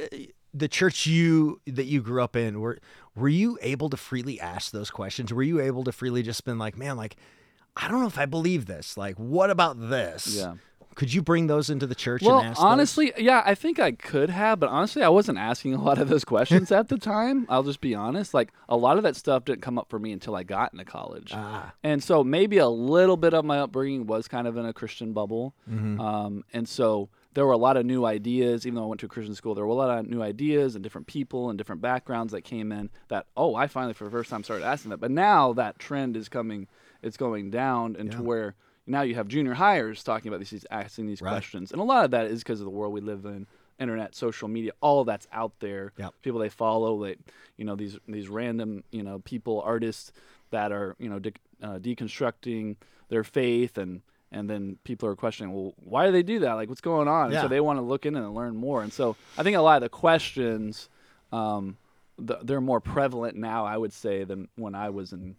the 0.54 0.68
church 0.68 1.06
you 1.06 1.62
that 1.66 1.86
you 1.86 2.02
grew 2.02 2.22
up 2.22 2.36
in 2.36 2.60
were 2.60 2.80
were 3.16 3.30
you 3.30 3.58
able 3.62 3.90
to 3.90 3.98
freely 3.98 4.40
ask 4.40 4.72
those 4.72 4.92
questions? 4.92 5.32
Were 5.32 5.44
you 5.44 5.62
able 5.62 5.84
to 5.86 5.92
freely 5.92 6.24
just 6.24 6.44
been 6.46 6.58
like, 6.58 6.78
man, 6.78 6.98
like 6.98 7.16
I 7.76 7.88
don't 7.88 8.02
know 8.02 8.08
if 8.08 8.18
I 8.18 8.26
believe 8.26 8.66
this. 8.66 8.98
Like, 8.98 9.16
what 9.18 9.50
about 9.50 9.90
this? 9.90 10.36
Yeah. 10.36 10.56
Could 10.98 11.14
you 11.14 11.22
bring 11.22 11.48
those 11.48 11.70
into 11.70 11.88
the 11.88 11.96
church? 11.96 12.22
Well, 12.24 12.40
and 12.40 12.50
ask 12.50 12.62
honestly, 12.62 13.14
yeah, 13.18 13.42
I 13.46 13.54
think 13.56 13.80
I 13.80 13.92
could 13.92 14.30
have, 14.30 14.60
but 14.60 14.70
honestly, 14.70 15.04
I 15.04 15.10
wasn't 15.10 15.38
asking 15.38 15.74
a 15.76 15.82
lot 15.82 16.00
of 16.00 16.10
those 16.10 16.26
questions 16.26 16.72
at 16.72 16.90
the 16.90 16.98
time. 17.16 17.46
I'll 17.50 17.64
just 17.64 17.82
be 17.82 17.94
honest. 17.96 18.34
Like 18.34 18.52
a 18.68 18.76
lot 18.76 18.98
of 18.98 19.04
that 19.04 19.16
stuff 19.16 19.46
didn't 19.46 19.62
come 19.62 19.78
up 19.78 19.90
for 19.90 20.00
me 20.00 20.12
until 20.12 20.36
I 20.36 20.42
got 20.44 20.74
into 20.74 20.84
college, 20.86 21.32
Ah. 21.34 21.74
and 21.84 22.04
so 22.04 22.24
maybe 22.24 22.58
a 22.58 22.68
little 22.68 23.16
bit 23.16 23.34
of 23.34 23.46
my 23.46 23.60
upbringing 23.60 24.08
was 24.08 24.28
kind 24.28 24.48
of 24.48 24.58
in 24.58 24.66
a 24.66 24.74
Christian 24.74 25.14
bubble, 25.14 25.54
Mm-hmm. 25.72 26.02
um, 26.02 26.44
and 26.52 26.68
so 26.68 27.10
there 27.34 27.46
were 27.46 27.52
a 27.54 27.58
lot 27.58 27.78
of 27.78 27.86
new 27.86 28.04
ideas. 28.04 28.66
Even 28.66 28.76
though 28.78 28.84
I 28.84 28.88
went 28.88 29.00
to 29.02 29.06
a 29.06 29.10
Christian 29.10 29.36
school, 29.36 29.54
there 29.54 29.64
were 29.66 29.72
a 29.72 29.76
lot 29.76 30.00
of 30.00 30.08
new 30.08 30.24
ideas 30.24 30.74
and 30.74 30.82
different 30.84 31.06
people 31.06 31.50
and 31.50 31.58
different 31.60 31.82
backgrounds 31.84 32.34
that 32.34 32.42
came 32.42 32.72
in. 32.72 32.90
That 33.10 33.28
oh, 33.38 33.54
I 33.54 33.68
finally 33.68 33.94
for 33.94 34.06
the 34.06 34.10
first 34.12 34.32
time 34.32 34.44
started 34.44 34.66
asking 34.66 34.90
that. 34.90 34.98
But 35.00 35.12
now 35.12 35.54
that 35.54 35.78
trend 35.78 36.18
is 36.18 36.28
coming, 36.28 36.68
it's 37.04 37.18
going 37.18 37.52
down 37.52 37.96
into 37.96 38.18
Yeah. 38.18 38.24
where 38.24 38.56
now 38.88 39.02
you 39.02 39.16
have 39.16 39.28
junior 39.28 39.54
hires 39.54 40.04
talking 40.04 40.30
about 40.30 40.40
these, 40.40 40.50
these 40.50 40.66
asking 40.72 41.06
these 41.08 41.22
Right. 41.22 41.32
questions, 41.32 41.72
and 41.72 41.80
a 41.82 41.84
lot 41.84 42.06
of 42.06 42.12
that 42.12 42.26
is 42.28 42.42
because 42.44 42.60
of 42.62 42.66
the 42.66 42.72
world 42.72 42.94
we 42.94 43.02
live 43.02 43.26
in, 43.26 43.46
internet, 43.80 44.16
social 44.16 44.48
media, 44.48 44.72
all 44.82 45.04
that's 45.06 45.28
out 45.32 45.52
there. 45.60 45.92
Yep. 45.98 46.14
People 46.24 46.40
they 46.40 46.50
follow, 46.50 47.04
they, 47.04 47.16
you 47.58 47.66
know, 47.66 47.76
these 47.76 47.98
these 48.08 48.28
random, 48.30 48.84
you 48.92 49.04
know, 49.04 49.20
people, 49.20 49.62
artists 49.62 50.12
that 50.52 50.72
are, 50.72 50.96
you 50.98 51.10
know, 51.10 51.20
de- 51.20 51.34
uh, 51.62 51.78
deconstructing 51.80 52.76
their 53.10 53.24
faith, 53.24 53.78
and 53.78 54.02
and 54.32 54.50
then 54.50 54.78
people 54.84 55.08
are 55.08 55.16
questioning, 55.16 55.54
well, 55.54 55.74
why 55.84 56.06
do 56.06 56.12
they 56.12 56.24
do 56.24 56.40
that? 56.40 56.54
Like, 56.54 56.68
what's 56.70 56.82
going 56.82 57.08
on? 57.08 57.32
Yeah. 57.32 57.44
so 57.44 57.48
they 57.48 57.62
want 57.62 57.78
to 57.78 57.82
look 57.84 58.06
in 58.06 58.16
and 58.16 58.36
learn 58.36 58.58
more. 58.58 58.82
And 58.84 58.92
so 58.92 59.16
I 59.38 59.44
think 59.44 59.56
a 59.56 59.62
lot 59.62 59.78
of 59.78 59.84
the 59.84 59.90
questions, 59.90 60.90
um, 61.32 61.78
th- 62.26 62.40
they're 62.44 62.60
more 62.60 62.82
prevalent 62.82 63.38
now, 63.38 63.66
I 63.66 63.78
would 63.78 63.94
say, 63.94 64.26
than 64.26 64.50
when 64.58 64.76
I 64.76 64.90
was 64.90 65.14
in 65.14 65.38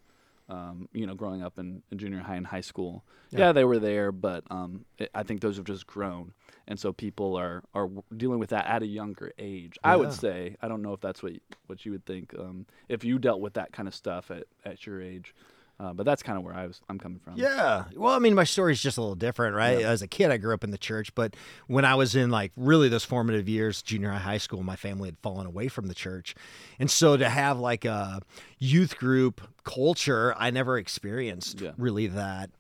um, 0.49 0.88
you 0.93 1.07
know, 1.07 1.14
growing 1.14 1.43
up 1.43 1.59
in, 1.59 1.83
in 1.90 1.99
junior 1.99 2.21
high 2.21 2.37
and 2.37 2.47
high 2.47 2.61
school. 2.61 3.05
Yeah. 3.31 3.38
Yeah, 3.40 3.52
they 3.52 3.64
were 3.64 3.78
there, 3.78 4.11
but 4.12 4.45
um, 4.50 4.85
it, 4.99 5.11
I 5.14 5.23
think 5.23 5.40
those 5.40 5.57
have 5.57 5.67
just 5.67 5.87
grown, 5.87 6.33
and 6.67 6.78
so 6.78 6.93
people 6.93 7.37
are 7.37 7.62
are 7.75 7.88
dealing 8.17 8.38
with 8.38 8.50
that 8.50 8.67
at 8.67 8.83
a 8.83 8.87
younger 8.87 9.33
age. 9.38 9.78
I 9.85 9.97
would 9.97 10.12
say. 10.12 10.57
I 10.62 10.69
don't 10.69 10.83
know 10.83 10.95
if 10.95 11.00
that's 11.00 11.23
what 11.23 11.33
what 11.67 11.85
you 11.85 11.93
would 11.93 12.07
think 12.07 12.35
um, 12.38 12.67
if 12.88 13.05
you 13.05 13.19
dealt 13.19 13.40
with 13.40 13.55
that 13.55 13.73
kind 13.73 13.87
of 13.87 13.95
stuff 13.95 14.31
at, 14.31 14.45
at 14.64 14.87
your 14.87 15.02
age, 15.02 15.35
uh, 15.80 15.92
but 15.92 16.04
that's 16.04 16.23
kind 16.23 16.37
of 16.37 16.44
where 16.44 16.54
I 16.54 16.66
was. 16.66 16.80
I'm 16.88 16.99
coming 16.99 17.18
from. 17.20 17.35
Yeah. 17.37 17.85
Well, 17.97 18.12
I 18.12 18.18
mean, 18.18 18.35
my 18.35 18.44
story's 18.44 18.82
just 18.82 18.99
a 18.99 19.00
little 19.00 19.14
different, 19.14 19.54
right? 19.54 19.78
As 19.80 20.02
a 20.02 20.08
kid, 20.08 20.30
I 20.30 20.37
grew 20.37 20.52
up 20.54 20.64
in 20.64 20.70
the 20.70 20.78
church, 20.78 21.14
but 21.14 21.37
when 21.68 21.85
I 21.85 21.94
was 21.94 22.16
in 22.16 22.30
like 22.30 22.52
really 22.56 22.88
those 22.88 23.04
formative 23.04 23.49
years, 23.49 23.80
junior 23.82 24.11
high, 24.11 24.18
high 24.18 24.38
school, 24.38 24.62
my 24.62 24.76
family 24.76 25.08
had 25.08 25.18
fallen 25.23 25.47
away 25.47 25.68
from 25.68 25.87
the 25.87 25.94
church. 25.94 26.35
And 26.80 26.90
so 26.90 27.16
to 27.16 27.28
have 27.28 27.58
like 27.61 27.85
a 27.85 28.20
youth 28.58 28.97
group 28.99 29.40
culture, 29.64 30.35
I 30.37 30.50
never 30.50 30.78
experienced 30.78 31.61
Yeah. 31.61 31.73
really 31.78 32.08
that. 32.08 32.50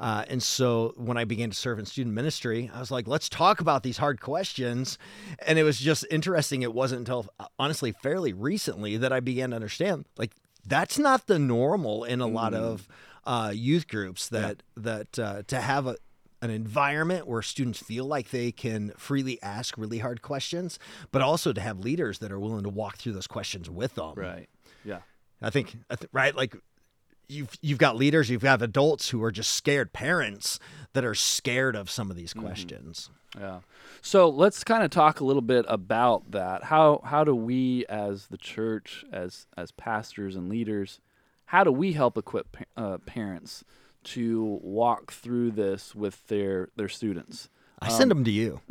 Uh, 0.00 0.24
and 0.28 0.42
so 0.42 0.94
when 0.96 1.16
I 1.16 1.24
began 1.24 1.50
to 1.50 1.56
serve 1.56 1.78
in 1.78 1.84
student 1.86 2.14
ministry, 2.14 2.68
I 2.74 2.80
was 2.80 2.90
like, 2.90 3.06
let's 3.06 3.28
talk 3.28 3.60
about 3.60 3.84
these 3.84 3.98
hard 3.98 4.20
questions. 4.20 4.98
And 5.46 5.58
it 5.60 5.62
was 5.62 5.78
just 5.78 6.04
interesting. 6.10 6.62
It 6.62 6.72
wasn't 6.74 7.00
until 7.00 7.26
honestly 7.58 7.92
fairly 7.92 8.32
recently 8.32 8.96
that 8.96 9.12
I 9.12 9.20
began 9.20 9.50
to 9.50 9.56
understand 9.56 10.06
like 10.16 10.32
that's 10.66 10.98
not 10.98 11.26
the 11.26 11.38
normal 11.38 12.04
in 12.04 12.20
a 12.20 12.26
lot 12.26 12.54
of 12.54 12.88
uh, 13.24 13.52
youth 13.54 13.88
groups 13.88 14.28
that 14.28 14.62
that 14.76 15.18
uh, 15.18 15.42
to 15.46 15.60
have 15.60 15.86
a 15.86 15.96
an 16.42 16.50
environment 16.50 17.28
where 17.28 17.40
students 17.40 17.78
feel 17.80 18.04
like 18.04 18.30
they 18.30 18.50
can 18.50 18.92
freely 18.96 19.40
ask 19.42 19.78
really 19.78 19.98
hard 19.98 20.22
questions, 20.22 20.78
but 21.12 21.22
also 21.22 21.52
to 21.52 21.60
have 21.60 21.78
leaders 21.78 22.18
that 22.18 22.32
are 22.32 22.40
willing 22.40 22.64
to 22.64 22.68
walk 22.68 22.96
through 22.96 23.12
those 23.12 23.28
questions 23.28 23.70
with 23.70 23.94
them. 23.94 24.14
Right. 24.16 24.48
Yeah. 24.84 25.02
I 25.40 25.50
think, 25.50 25.76
right, 26.12 26.34
like 26.34 26.56
you've 27.28 27.56
you've 27.60 27.78
got 27.78 27.96
leaders, 27.96 28.30
you've 28.30 28.42
got 28.42 28.62
adults 28.62 29.10
who 29.10 29.22
are 29.22 29.32
just 29.32 29.52
scared 29.52 29.92
parents 29.92 30.58
that 30.92 31.04
are 31.04 31.14
scared 31.14 31.76
of 31.76 31.90
some 31.90 32.10
of 32.10 32.16
these 32.16 32.32
questions. 32.32 33.10
Yeah. 33.38 33.60
So 34.02 34.28
let's 34.28 34.62
kind 34.64 34.82
of 34.82 34.90
talk 34.90 35.20
a 35.20 35.24
little 35.24 35.42
bit 35.42 35.64
about 35.68 36.32
that. 36.32 36.64
How 36.64 37.00
how 37.04 37.24
do 37.24 37.34
we 37.34 37.86
as 37.88 38.26
the 38.26 38.36
church, 38.36 39.04
as 39.12 39.46
as 39.56 39.70
pastors 39.70 40.36
and 40.36 40.48
leaders, 40.48 41.00
how 41.46 41.64
do 41.64 41.72
we 41.72 41.92
help 41.92 42.18
equip 42.18 42.56
uh, 42.76 42.98
parents 42.98 43.64
to 44.04 44.58
walk 44.62 45.12
through 45.12 45.52
this 45.52 45.94
with 45.94 46.26
their 46.26 46.68
their 46.76 46.88
students? 46.88 47.48
I 47.80 47.88
send 47.88 48.10
them 48.10 48.24
to 48.24 48.30
you. 48.30 48.60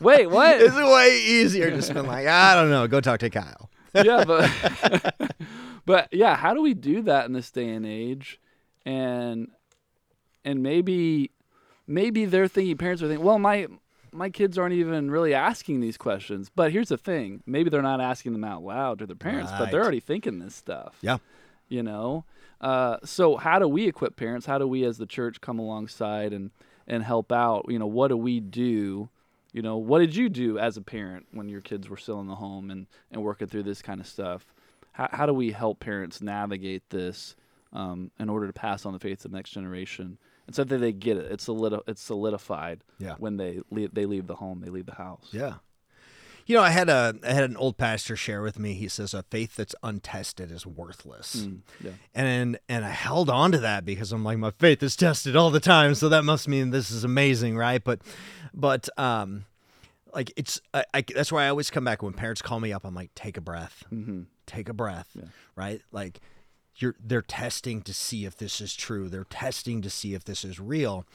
Wait, 0.00 0.26
what? 0.26 0.60
It's 0.60 0.74
way 0.74 1.20
easier 1.24 1.70
just 1.70 1.92
been 1.94 2.06
like, 2.06 2.26
I 2.26 2.54
don't 2.54 2.70
know, 2.70 2.86
go 2.86 3.00
talk 3.00 3.20
to 3.20 3.30
Kyle. 3.30 3.70
yeah, 3.94 4.24
but 4.24 4.50
but 5.86 6.08
yeah, 6.12 6.36
how 6.36 6.54
do 6.54 6.62
we 6.62 6.74
do 6.74 7.02
that 7.02 7.26
in 7.26 7.32
this 7.32 7.50
day 7.50 7.70
and 7.70 7.86
age? 7.86 8.40
And 8.86 9.48
and 10.44 10.62
maybe 10.62 11.30
maybe 11.86 12.24
they're 12.24 12.48
thinking 12.48 12.76
parents 12.76 13.02
are 13.02 13.08
thinking, 13.08 13.24
well, 13.24 13.38
my 13.38 13.66
my 14.12 14.30
kids 14.30 14.56
aren't 14.56 14.74
even 14.74 15.10
really 15.10 15.34
asking 15.34 15.80
these 15.80 15.96
questions. 15.96 16.50
But 16.54 16.72
here's 16.72 16.88
the 16.88 16.98
thing: 16.98 17.42
maybe 17.46 17.70
they're 17.70 17.82
not 17.82 18.00
asking 18.00 18.32
them 18.32 18.44
out 18.44 18.62
loud 18.62 18.98
to 19.00 19.06
their 19.06 19.16
parents, 19.16 19.50
but 19.58 19.70
they're 19.70 19.82
already 19.82 20.00
thinking 20.00 20.38
this 20.38 20.54
stuff. 20.54 20.96
Yeah. 21.00 21.18
You 21.68 21.82
know. 21.82 22.24
Uh, 22.60 22.98
so 23.04 23.36
how 23.36 23.58
do 23.58 23.68
we 23.68 23.86
equip 23.86 24.16
parents? 24.16 24.46
How 24.46 24.58
do 24.58 24.66
we, 24.66 24.84
as 24.84 24.96
the 24.96 25.06
church, 25.06 25.40
come 25.40 25.58
alongside 25.58 26.32
and 26.32 26.50
and 26.86 27.02
help 27.02 27.32
out? 27.32 27.66
You 27.68 27.78
know, 27.78 27.86
what 27.86 28.08
do 28.08 28.16
we 28.16 28.40
do? 28.40 29.08
You 29.52 29.62
know, 29.62 29.76
what 29.76 30.00
did 30.00 30.16
you 30.16 30.28
do 30.28 30.58
as 30.58 30.76
a 30.76 30.82
parent 30.82 31.26
when 31.30 31.48
your 31.48 31.60
kids 31.60 31.88
were 31.88 31.96
still 31.96 32.20
in 32.20 32.26
the 32.26 32.34
home 32.34 32.70
and, 32.70 32.86
and 33.12 33.22
working 33.22 33.46
through 33.46 33.62
this 33.62 33.82
kind 33.82 34.00
of 34.00 34.06
stuff? 34.06 34.53
How, 34.94 35.08
how 35.12 35.26
do 35.26 35.34
we 35.34 35.52
help 35.52 35.78
parents 35.80 36.20
navigate 36.22 36.88
this 36.90 37.36
um, 37.72 38.10
in 38.18 38.28
order 38.28 38.46
to 38.46 38.52
pass 38.52 38.86
on 38.86 38.92
the 38.94 38.98
faith 38.98 39.22
to 39.22 39.28
the 39.28 39.36
next 39.36 39.50
generation? 39.50 40.18
And 40.46 40.54
so 40.56 40.64
that 40.64 40.78
they 40.78 40.92
get 40.92 41.16
it. 41.16 41.30
It's 41.30 41.46
solidi- 41.46 41.82
it's 41.86 42.02
solidified 42.02 42.82
Yeah. 42.98 43.14
when 43.18 43.36
they 43.36 43.60
leave, 43.70 43.94
they 43.94 44.06
leave 44.06 44.26
the 44.26 44.36
home, 44.36 44.60
they 44.60 44.70
leave 44.70 44.86
the 44.86 44.94
house. 44.94 45.28
Yeah. 45.32 45.54
You 46.46 46.54
know, 46.56 46.62
I 46.62 46.68
had 46.70 46.90
a 46.90 47.14
I 47.26 47.32
had 47.32 47.44
an 47.44 47.56
old 47.56 47.78
pastor 47.78 48.16
share 48.16 48.42
with 48.42 48.58
me. 48.58 48.74
He 48.74 48.86
says 48.88 49.14
a 49.14 49.22
faith 49.22 49.56
that's 49.56 49.74
untested 49.82 50.52
is 50.52 50.66
worthless. 50.66 51.36
Mm, 51.46 51.60
yeah. 51.82 51.90
And 52.14 52.58
and 52.68 52.84
I 52.84 52.90
held 52.90 53.30
on 53.30 53.50
to 53.52 53.58
that 53.60 53.86
because 53.86 54.12
I'm 54.12 54.22
like 54.22 54.36
my 54.36 54.50
faith 54.50 54.82
is 54.82 54.94
tested 54.94 55.36
all 55.36 55.50
the 55.50 55.58
time, 55.58 55.94
so 55.94 56.10
that 56.10 56.22
must 56.22 56.46
mean 56.46 56.68
this 56.68 56.90
is 56.90 57.02
amazing, 57.02 57.56
right? 57.56 57.82
But 57.82 58.02
but 58.52 58.90
um 58.98 59.46
like 60.12 60.34
it's 60.36 60.60
I, 60.74 60.84
I 60.92 61.00
that's 61.14 61.32
why 61.32 61.46
I 61.46 61.48
always 61.48 61.70
come 61.70 61.84
back 61.84 62.02
when 62.02 62.12
parents 62.12 62.42
call 62.42 62.60
me 62.60 62.74
up 62.74 62.84
I'm 62.84 62.94
like 62.94 63.14
take 63.14 63.38
a 63.38 63.40
breath. 63.40 63.82
hmm 63.88 64.24
Take 64.46 64.68
a 64.68 64.74
breath. 64.74 65.10
Yeah. 65.14 65.24
Right? 65.56 65.82
Like 65.92 66.20
you're 66.76 66.96
they're 67.02 67.22
testing 67.22 67.82
to 67.82 67.94
see 67.94 68.24
if 68.24 68.36
this 68.36 68.60
is 68.60 68.74
true. 68.74 69.08
They're 69.08 69.24
testing 69.24 69.82
to 69.82 69.90
see 69.90 70.14
if 70.14 70.24
this 70.24 70.44
is 70.44 70.58
real. 70.58 71.06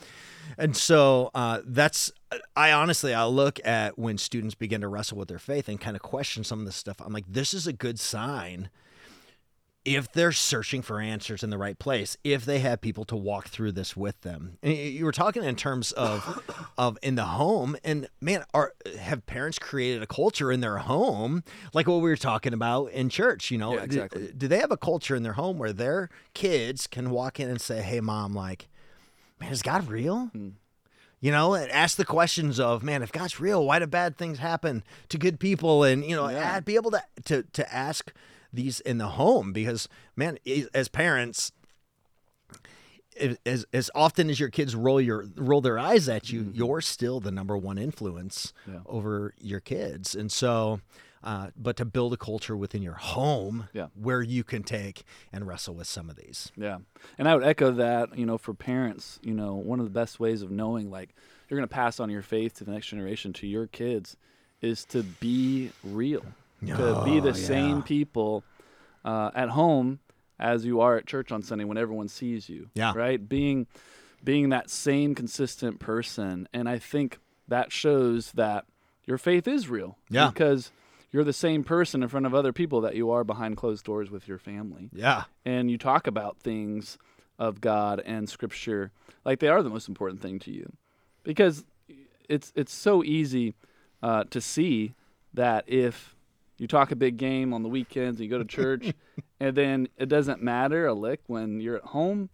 And 0.58 0.76
so 0.76 1.32
uh, 1.36 1.62
that's 1.66 2.12
I 2.56 2.72
honestly 2.72 3.14
I 3.14 3.26
look 3.26 3.60
at 3.66 4.00
when 4.00 4.18
students 4.18 4.56
begin 4.56 4.82
to 4.82 4.88
wrestle 4.88 5.18
with 5.18 5.28
their 5.28 5.40
faith 5.40 5.68
and 5.68 5.80
kind 5.80 5.96
of 5.96 6.02
question 6.02 6.44
some 6.44 6.60
of 6.60 6.66
this 6.66 6.76
stuff. 6.76 6.98
I'm 7.02 7.14
like, 7.14 7.26
this 7.28 7.54
is 7.54 7.68
a 7.68 7.74
good 7.74 8.00
sign 8.00 8.70
if 9.86 10.12
they're 10.12 10.34
searching 10.34 10.82
for 10.82 11.00
answers 11.00 11.42
in 11.42 11.50
the 11.50 11.58
right 11.58 11.80
place, 11.80 12.18
if 12.24 12.46
they 12.46 12.60
have 12.60 12.82
people 12.82 13.06
to 13.06 13.16
walk 13.16 13.48
through 13.48 13.72
this 13.72 13.96
with 13.96 14.20
them. 14.22 14.58
And 14.62 14.74
you 14.76 15.06
were 15.06 15.12
talking 15.14 15.44
in 15.44 15.56
terms 15.56 15.92
of 15.94 16.44
of 16.78 16.98
in 17.02 17.16
the 17.16 17.24
home, 17.24 17.76
and 17.84 18.08
man, 18.22 18.44
are 18.54 18.74
have 19.00 19.26
parents 19.26 19.58
created 19.58 20.04
a 20.04 20.08
culture 20.08 20.52
in 20.52 20.60
their 20.60 20.80
home 20.80 21.44
like 21.74 21.88
what 21.88 22.02
we 22.02 22.10
were 22.10 22.18
talking 22.18 22.54
about 22.54 22.92
in 22.92 23.10
church? 23.10 23.52
You 23.52 23.58
know, 23.58 23.76
Yeah, 23.76 23.84
exactly. 23.84 24.28
do, 24.28 24.34
do 24.34 24.48
they 24.50 24.60
have 24.60 24.72
a 24.72 24.78
culture 24.78 25.16
in 25.16 25.24
their 25.24 25.34
home 25.34 25.58
where 25.58 25.74
their 25.74 26.10
kids 26.34 26.86
can 26.86 27.10
walk 27.10 27.40
in 27.40 27.50
and 27.50 27.62
say, 27.62 27.82
"Hey, 27.82 28.02
mom, 28.02 28.34
like, 28.34 28.68
man, 29.40 29.52
is 29.52 29.62
God 29.62 29.88
real?" 29.88 30.26
Hmm. 30.28 30.50
You 31.22 31.32
know, 31.32 31.54
and 31.54 31.70
ask 31.72 31.98
the 31.98 32.06
questions 32.06 32.62
of, 32.62 32.82
man, 32.82 33.04
if 33.04 33.12
God's 33.12 33.42
real, 33.42 33.66
why 33.66 33.80
do 33.80 33.88
bad 33.88 34.18
things 34.18 34.40
happen 34.40 34.84
to 35.10 35.18
good 35.18 35.38
people? 35.38 35.84
And 35.84 36.04
you 36.06 36.16
know, 36.16 36.30
Yeah. 36.30 36.60
be 36.60 36.76
able 36.76 36.92
to 36.92 37.02
to 37.26 37.44
to 37.44 37.74
ask 37.74 38.14
these 38.54 38.80
in 38.82 38.98
the 38.98 39.08
home 39.10 39.54
because, 39.54 39.88
man, 40.16 40.38
as 40.74 40.88
parents, 40.90 41.52
as 43.46 43.66
as 43.74 43.92
often 43.94 44.30
as 44.30 44.40
your 44.40 44.50
kids 44.50 44.76
roll 44.76 45.02
your 45.02 45.26
roll 45.36 45.62
their 45.62 45.78
eyes 45.80 46.08
at 46.08 46.32
you, 46.32 46.50
you're 46.54 46.82
still 46.82 47.20
the 47.20 47.32
number 47.32 47.58
one 47.58 47.78
influence 47.78 48.54
Yeah. 48.68 48.80
over 48.86 49.34
your 49.40 49.60
kids, 49.60 50.16
and 50.16 50.32
so. 50.32 50.82
uh, 51.22 51.50
but 51.58 51.76
to 51.76 51.84
build 51.84 52.14
a 52.14 52.18
culture 52.18 52.56
within 52.56 52.82
your 52.82 52.94
home 52.94 53.68
Yeah. 53.74 53.88
where 53.94 54.22
you 54.22 54.42
can 54.46 54.64
take 54.64 55.04
and 55.34 55.46
wrestle 55.46 55.76
with 55.76 55.86
some 55.88 56.10
of 56.10 56.16
these. 56.16 56.50
Yeah. 56.56 56.78
And 57.18 57.28
I 57.28 57.36
would 57.36 57.44
echo 57.44 57.72
that, 57.72 58.18
you 58.18 58.26
know, 58.26 58.38
for 58.38 58.54
parents, 58.54 59.20
you 59.22 59.34
know, 59.34 59.56
one 59.56 59.80
of 59.82 59.86
the 59.86 59.90
best 59.92 60.22
ways 60.22 60.42
of 60.44 60.50
knowing 60.50 60.90
like 60.90 61.14
you're 61.50 61.58
going 61.60 61.68
to 61.68 61.76
pass 61.76 62.00
on 62.00 62.10
your 62.10 62.22
faith 62.22 62.54
to 62.60 62.64
the 62.64 62.72
next 62.72 62.88
generation 62.88 63.34
to 63.34 63.48
your 63.48 63.68
kids 63.68 64.16
is 64.62 64.86
to 64.86 65.04
be 65.04 65.72
real. 65.84 66.24
To 66.62 67.02
be 67.06 67.18
Oh, 67.18 67.22
the 67.22 67.28
yeah. 67.30 67.34
same 67.34 67.84
people 67.84 68.44
uh, 69.06 69.32
at 69.36 69.50
home 69.50 70.00
as 70.40 70.66
you 70.66 70.80
are 70.82 70.98
at 70.98 71.06
church 71.06 71.32
on 71.32 71.42
Sunday 71.42 71.64
when 71.66 71.78
everyone 71.78 72.08
sees 72.08 72.50
you. 72.50 72.70
Yeah. 72.74 72.94
Right? 72.96 73.28
Being 73.28 73.68
being 74.24 74.50
that 74.50 74.70
same 74.70 75.16
consistent 75.16 75.80
person. 75.80 76.48
And 76.54 76.68
I 76.68 76.78
think 76.78 77.20
that 77.48 77.72
shows 77.72 78.32
that 78.34 78.66
your 79.06 79.18
faith 79.18 79.48
is 79.48 79.70
real. 79.70 79.98
Yeah. 80.10 80.30
Because 80.30 80.72
you're 81.12 81.24
the 81.24 81.34
same 81.34 81.64
person 81.64 82.04
in 82.04 82.10
front 82.10 82.26
of 82.26 82.36
other 82.36 82.52
people 82.54 82.82
that 82.82 82.96
you 82.96 83.10
are 83.12 83.24
behind 83.24 83.58
closed 83.58 83.84
doors 83.86 84.12
with 84.12 84.28
your 84.28 84.38
family 84.38 84.90
Yeah. 84.94 85.24
and 85.46 85.72
you 85.72 85.78
talk 85.78 86.06
about 86.06 86.38
things 86.38 86.98
of 87.40 87.62
God 87.62 88.02
and 88.06 88.30
Scripture 88.30 88.92
like 89.26 89.40
they 89.40 89.48
are 89.48 89.64
the 89.64 89.70
most 89.70 89.88
important 89.90 90.22
thing 90.22 90.38
to 90.40 90.52
you, 90.52 90.72
because 91.24 91.64
it's 92.28 92.52
it's 92.56 92.74
so 92.74 93.04
easy 93.04 93.56
uh, 94.04 94.26
to 94.26 94.40
see 94.42 94.94
that 95.34 95.64
if 95.68 96.16
you 96.60 96.68
talk 96.68 96.92
a 96.92 96.96
big 96.96 97.18
game 97.18 97.54
on 97.54 97.64
the 97.64 97.70
weekends, 97.70 98.20
you 98.20 98.28
go 98.28 98.38
to 98.38 98.46
church, 98.46 98.94
and 99.40 99.56
then 99.56 99.88
it 99.98 100.10
doesn't 100.10 100.42
matter 100.42 100.88
a 100.88 100.94
lick 100.94 101.22
when 101.28 101.60
you're 101.60 101.78
at 101.78 101.84
home 101.84 102.30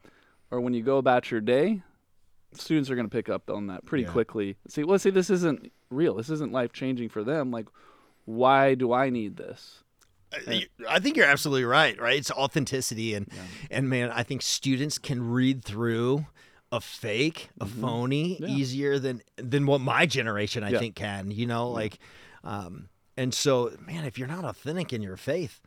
or 0.51 0.59
when 0.61 0.73
you 0.73 0.83
go 0.83 0.97
about 0.97 1.31
your 1.31 1.41
day. 1.41 1.81
Students 2.53 2.89
are 2.89 2.95
going 2.95 3.07
to 3.07 3.11
pick 3.15 3.29
up 3.29 3.49
on 3.49 3.67
that 3.67 3.85
pretty 3.85 4.05
Yeah. 4.05 4.11
quickly. 4.11 4.57
See, 4.67 4.83
well, 4.83 4.97
see, 4.97 5.09
this 5.09 5.29
isn't 5.29 5.71
real. 5.89 6.15
This 6.15 6.29
isn't 6.29 6.51
life 6.51 6.71
changing 6.71 7.09
for 7.09 7.23
them. 7.23 7.51
Like, 7.51 7.67
why 8.23 8.75
do 8.75 8.93
I 8.93 9.09
need 9.09 9.35
this? 9.37 9.83
Uh, 10.33 10.37
eh. 10.51 10.61
I- 10.87 10.95
I 10.95 10.99
think 10.99 11.17
you're 11.17 11.25
absolutely 11.25 11.65
right. 11.65 11.99
Right, 11.99 12.17
it's 12.17 12.31
authenticity, 12.31 13.13
and 13.13 13.29
and 13.69 13.89
man, 13.89 14.09
I 14.11 14.23
think 14.23 14.41
students 14.41 14.97
can 14.97 15.29
read 15.29 15.63
through 15.63 16.25
a 16.71 16.81
fake, 16.81 17.49
a 17.61 17.65
mm-hmm. 17.65 17.81
phony, 17.81 18.37
Yeah. 18.39 18.47
easier 18.47 18.99
than 18.99 19.21
than 19.37 19.65
what 19.65 19.81
my 19.81 20.05
generation 20.05 20.63
I 20.63 20.69
Yeah. 20.69 20.79
think 20.79 20.95
can. 20.95 21.31
You 21.31 21.45
know, 21.45 21.69
like, 21.69 21.99
um, 22.43 22.89
and 23.17 23.33
so 23.33 23.71
man, 23.79 24.05
if 24.05 24.17
you're 24.17 24.27
not 24.27 24.45
authentic 24.45 24.93
in 24.93 25.01
your 25.01 25.17
faith, 25.17 25.61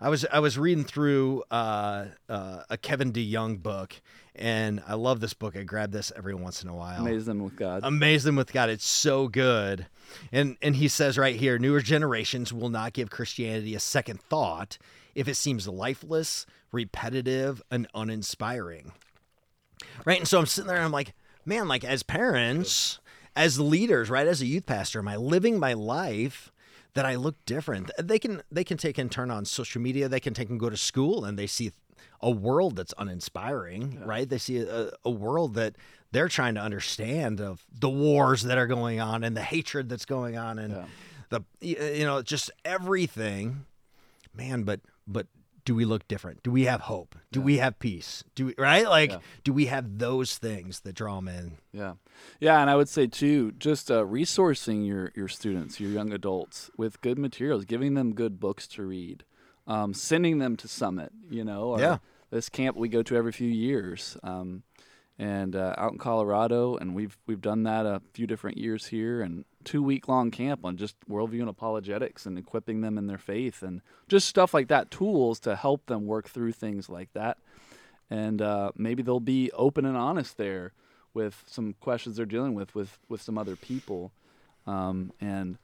I 0.00 0.10
was 0.10 0.24
I 0.32 0.38
was 0.38 0.56
reading 0.56 0.84
through 0.84 1.42
uh, 1.50 2.06
uh, 2.28 2.62
a 2.70 2.76
Kevin 2.76 3.12
DeYoung 3.12 3.60
book, 3.60 4.00
and 4.36 4.80
I 4.86 4.94
love 4.94 5.18
this 5.18 5.34
book. 5.34 5.56
I 5.56 5.64
grab 5.64 5.90
this 5.90 6.12
every 6.14 6.34
once 6.34 6.62
in 6.62 6.68
a 6.68 6.74
while. 6.74 7.00
Amaze 7.00 7.26
them 7.26 7.42
with 7.42 7.56
God. 7.56 7.80
Amaze 7.82 8.22
them 8.22 8.36
with 8.36 8.52
God. 8.52 8.70
It's 8.70 8.86
so 8.86 9.26
good. 9.26 9.86
And 10.30 10.56
and 10.62 10.76
he 10.76 10.86
says 10.86 11.18
right 11.18 11.34
here, 11.34 11.58
newer 11.58 11.80
generations 11.80 12.52
will 12.52 12.68
not 12.68 12.92
give 12.92 13.10
Christianity 13.10 13.74
a 13.74 13.80
second 13.80 14.20
thought 14.20 14.78
if 15.16 15.26
it 15.26 15.34
seems 15.34 15.66
lifeless, 15.66 16.46
repetitive, 16.70 17.60
and 17.68 17.88
uninspiring. 17.92 18.92
Right? 20.04 20.18
And 20.18 20.28
so 20.28 20.38
I'm 20.38 20.46
sitting 20.46 20.68
there 20.68 20.76
and 20.76 20.84
I'm 20.84 20.92
like, 20.92 21.12
man, 21.44 21.66
like 21.66 21.82
as 21.82 22.04
parents, 22.04 23.00
as 23.34 23.58
leaders, 23.58 24.10
right, 24.10 24.28
as 24.28 24.40
a 24.40 24.46
youth 24.46 24.66
pastor, 24.66 25.00
am 25.00 25.08
I 25.08 25.16
living 25.16 25.58
my 25.58 25.72
life 25.72 26.52
that 26.98 27.06
I 27.06 27.14
look 27.14 27.36
different? 27.46 27.92
They 27.96 28.18
can 28.18 28.42
they 28.50 28.64
can 28.64 28.76
take 28.76 28.98
and 28.98 29.08
turn 29.10 29.30
on 29.30 29.44
social 29.44 29.80
media, 29.80 30.08
they 30.08 30.18
can 30.18 30.34
take 30.34 30.50
and 30.50 30.58
go 30.58 30.68
to 30.68 30.76
school 30.76 31.24
and 31.24 31.38
they 31.38 31.46
see 31.46 31.70
a 32.20 32.30
world 32.30 32.74
that's 32.74 32.92
uninspiring, 32.98 34.00
right? 34.04 34.28
They 34.28 34.38
see 34.38 34.58
a, 34.58 34.90
a 35.04 35.10
world 35.10 35.54
that 35.54 35.76
they're 36.10 36.28
trying 36.28 36.54
to 36.56 36.60
understand 36.60 37.40
of 37.40 37.64
the 37.72 37.88
wars 37.88 38.42
that 38.42 38.58
are 38.58 38.66
going 38.66 38.98
on 39.00 39.22
and 39.22 39.36
the 39.36 39.42
hatred 39.42 39.88
that's 39.88 40.04
going 40.06 40.36
on 40.36 40.58
and 40.58 40.72
Yeah. 40.74 40.84
the 41.30 41.40
you 41.60 42.04
know 42.04 42.20
just 42.22 42.50
everything 42.64 43.64
man 44.34 44.64
but 44.64 44.80
but 45.06 45.26
do 45.68 45.74
we 45.74 45.84
look 45.84 46.08
different 46.08 46.42
do 46.42 46.50
we 46.50 46.64
have 46.64 46.80
hope 46.92 47.14
do 47.30 47.42
we 47.42 47.58
have 47.58 47.78
peace 47.78 48.24
do 48.34 48.46
we 48.46 48.54
right 48.56 48.88
like 48.88 49.10
Yeah. 49.10 49.18
do 49.44 49.52
we 49.52 49.66
have 49.66 49.98
those 49.98 50.38
things 50.38 50.80
that 50.80 50.94
draw 50.94 51.16
them 51.16 51.28
in 51.28 51.46
Yeah, 51.72 51.94
yeah, 52.40 52.60
and 52.62 52.70
I 52.70 52.74
would 52.78 52.88
say 52.88 53.06
too, 53.06 53.52
just 53.52 53.90
uh, 53.90 54.02
resourcing 54.04 54.86
your 54.86 55.12
your 55.14 55.28
students, 55.28 55.78
your 55.78 55.90
young 55.98 56.10
adults, 56.12 56.70
with 56.78 57.00
good 57.02 57.18
materials, 57.18 57.64
giving 57.66 57.92
them 57.98 58.14
good 58.14 58.40
books 58.40 58.66
to 58.74 58.82
read, 58.82 59.24
um, 59.66 59.92
sending 59.92 60.38
them 60.38 60.56
to 60.56 60.66
Summit. 60.68 61.10
You 61.30 61.44
know, 61.44 61.62
or 61.74 61.80
Yeah. 61.80 61.98
this 62.30 62.48
camp 62.48 62.76
we 62.76 62.88
go 62.88 63.02
to 63.02 63.14
every 63.14 63.32
few 63.32 63.50
years, 63.68 64.16
um, 64.22 64.62
and 65.18 65.54
uh, 65.54 65.74
out 65.76 65.92
in 65.92 65.98
Colorado, 65.98 66.76
and 66.80 66.94
we've 66.94 67.16
we've 67.26 67.42
done 67.50 67.62
that 67.64 67.84
a 67.86 68.00
few 68.14 68.26
different 68.26 68.56
years 68.58 68.86
here, 68.86 69.20
and 69.20 69.44
two 69.68 69.82
week 69.82 70.08
long 70.08 70.30
camp 70.30 70.64
on 70.64 70.76
just 70.76 70.96
worldview 71.08 71.40
and 71.40 71.48
apologetics 71.48 72.24
and 72.26 72.38
equipping 72.38 72.80
them 72.80 72.96
in 72.96 73.06
their 73.06 73.18
faith 73.18 73.62
and 73.62 73.82
just 74.08 74.26
stuff 74.26 74.54
like 74.54 74.68
that, 74.68 74.90
tools 74.90 75.38
to 75.40 75.54
help 75.56 75.84
them 75.86 76.06
work 76.06 76.28
through 76.28 76.52
things 76.52 76.88
like 76.88 77.12
that. 77.12 77.36
And 78.10 78.40
uh, 78.40 78.72
maybe 78.76 79.02
they'll 79.02 79.20
be 79.20 79.50
open 79.52 79.84
and 79.84 79.96
honest 79.96 80.38
there 80.38 80.72
with 81.12 81.44
some 81.46 81.74
questions 81.80 82.16
they're 82.16 82.24
dealing 82.26 82.54
with 82.54 82.74
with 82.74 82.98
with 83.08 83.20
some 83.20 83.36
other 83.36 83.56
people. 83.56 84.12
Um, 84.66 85.12
and 85.20 85.58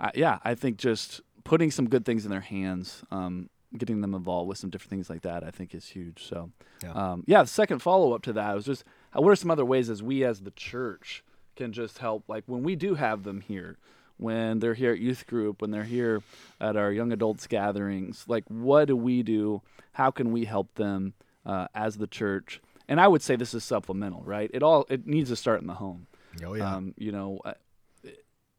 I, 0.00 0.10
yeah 0.14 0.38
i 0.42 0.54
think 0.56 0.76
just 0.76 1.20
putting 1.44 1.70
some 1.70 1.88
good 1.88 2.04
things 2.04 2.24
in 2.24 2.30
their 2.32 2.40
hands 2.40 3.02
um, 3.12 3.48
getting 3.78 4.00
them 4.00 4.12
involved 4.14 4.48
with 4.48 4.58
some 4.58 4.70
different 4.70 4.90
things 4.90 5.08
like 5.10 5.22
that 5.22 5.44
i 5.44 5.50
think 5.50 5.72
is 5.74 5.86
huge. 5.86 6.24
So 6.28 6.50
Yeah. 6.82 6.92
um, 6.92 7.24
yeah 7.26 7.42
the 7.42 7.48
second 7.48 7.78
follow-up 7.80 8.22
to 8.22 8.32
that 8.32 8.54
was 8.56 8.64
just 8.64 8.82
what 9.12 9.30
are 9.30 9.36
some 9.36 9.50
other 9.52 9.64
ways 9.64 9.88
as 9.90 10.02
we 10.02 10.24
as 10.24 10.40
the 10.40 10.50
church 10.52 11.22
can 11.56 11.72
just 11.72 11.98
help 11.98 12.24
like 12.28 12.44
when 12.46 12.62
we 12.62 12.76
do 12.76 12.94
have 12.94 13.22
them 13.22 13.40
here 13.40 13.76
when 14.16 14.60
they're 14.60 14.74
here 14.74 14.92
at 14.92 14.98
youth 14.98 15.26
group 15.26 15.60
when 15.60 15.70
they're 15.70 15.84
here 15.84 16.22
at 16.60 16.76
our 16.76 16.92
young 16.92 17.12
adults 17.12 17.46
gatherings 17.46 18.24
like 18.28 18.44
what 18.48 18.86
do 18.86 18.96
we 18.96 19.22
do? 19.22 19.60
How 19.92 20.10
can 20.10 20.32
we 20.32 20.44
help 20.44 20.74
them 20.74 21.14
uh, 21.44 21.66
as 21.74 21.96
the 21.96 22.06
church? 22.06 22.60
And 22.88 23.00
i 23.00 23.08
would 23.08 23.22
say 23.22 23.36
this 23.36 23.54
is 23.54 23.64
supplemental 23.64 24.22
right? 24.24 24.50
It 24.52 24.62
all 24.62 24.86
it 24.88 25.06
needs 25.06 25.30
to 25.30 25.36
start 25.36 25.60
in 25.60 25.66
the 25.66 25.74
home. 25.74 26.06
Oh 26.44 26.60
um, 26.60 26.94
you 26.96 27.12
know 27.12 27.40
uh, 27.44 27.54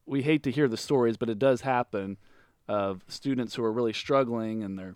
we 0.06 0.22
hate 0.22 0.44
to 0.44 0.52
hear 0.52 0.68
the 0.68 0.78
stories 0.78 1.18
but 1.18 1.30
it 1.30 1.40
does 1.40 1.62
happen 1.62 2.18
of 2.68 3.04
students 3.08 3.56
who 3.56 3.64
are 3.64 3.72
really 3.72 3.94
struggling 3.94 4.64
and 4.64 4.78
they're 4.78 4.96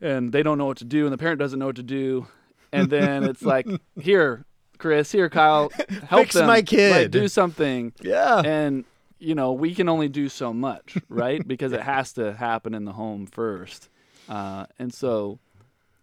and 0.00 0.32
they 0.32 0.42
don't 0.42 0.58
know 0.58 0.66
what 0.66 0.78
to 0.78 0.84
do 0.84 1.04
and 1.04 1.12
the 1.12 1.18
parent 1.18 1.38
doesn't 1.38 1.58
know 1.58 1.66
what 1.66 1.76
to 1.76 1.82
do. 1.82 2.26
And 2.72 2.88
then 2.88 3.24
it's 3.24 3.42
like 3.42 3.66
here 4.00 4.46
chris. 4.80 5.12
Here 5.12 5.28
kyle 5.30 5.70
help 6.08 6.22
Fix 6.22 6.34
them. 6.34 6.46
My 6.46 6.56
like, 6.56 7.10
do 7.10 7.28
something. 7.28 7.92
Yeah. 8.00 8.40
And 8.44 8.84
you 9.18 9.34
know 9.34 9.52
we 9.52 9.74
can 9.74 9.88
only 9.88 10.08
do 10.08 10.28
so 10.28 10.52
much 10.52 10.96
right? 11.08 11.46
Because 11.46 11.72
it 11.72 11.82
has 11.82 12.12
to 12.14 12.32
happen 12.34 12.74
in 12.74 12.84
the 12.84 12.92
home 12.92 13.26
first. 13.26 13.88
Uh, 14.28 14.66
and 14.78 14.92
so 14.92 15.38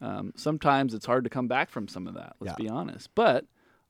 um, 0.02 0.32
sometimes 0.36 0.94
it's 0.94 1.06
hard 1.06 1.24
to 1.24 1.30
come 1.30 1.48
back 1.48 1.70
from 1.70 1.88
some 1.88 2.08
of 2.08 2.14
that 2.14 2.36
let's 2.40 2.58
Yeah. 2.60 2.64
be 2.66 2.70
honest. 2.70 3.10
But 3.16 3.46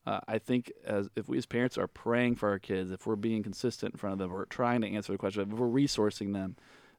uh, 0.06 0.20
i 0.26 0.38
think 0.38 0.72
as 0.86 1.08
if 1.16 1.28
we 1.28 1.36
as 1.36 1.44
parents 1.44 1.76
are 1.76 1.86
praying 1.88 2.34
for 2.34 2.48
our 2.48 2.58
kids 2.58 2.90
if 2.90 3.06
we're 3.06 3.14
being 3.16 3.42
consistent 3.42 3.92
in 3.92 3.98
front 3.98 4.14
of 4.14 4.18
them 4.18 4.30
we're 4.32 4.46
trying 4.46 4.80
to 4.80 4.88
answer 4.88 5.12
the 5.12 5.18
question 5.18 5.42
if 5.42 5.48
we're 5.58 5.66
resourcing 5.66 6.32
them 6.32 6.56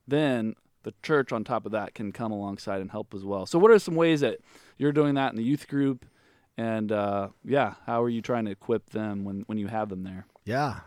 then 0.07 0.53
the 0.83 0.93
church 1.01 1.31
on 1.31 1.43
top 1.43 1.65
of 1.65 1.71
that 1.71 1.95
can 1.95 2.11
come 2.11 2.31
alongside 2.31 2.79
and 2.81 2.91
help 2.91 3.13
as 3.13 3.25
well. 3.25 3.45
So 3.45 3.59
what 3.59 3.69
are 3.71 3.79
some 3.79 3.95
ways 3.95 4.21
that 4.21 4.39
you're 4.77 4.91
doing 4.93 5.15
that 5.15 5.31
in 5.31 5.35
the 5.37 5.43
youth 5.43 5.67
group 5.67 6.05
and 6.59 6.91
uh, 6.91 7.29
yeah 7.45 7.75
how 7.85 8.03
are 8.03 8.09
you 8.09 8.21
trying 8.21 8.45
to 8.45 8.51
equip 8.51 8.89
them 8.89 9.23
when, 9.23 9.43
when 9.47 9.57
you 9.57 9.67
have 9.67 9.89
them 9.89 10.03
there 10.03 10.25
Yeah. 10.45 10.81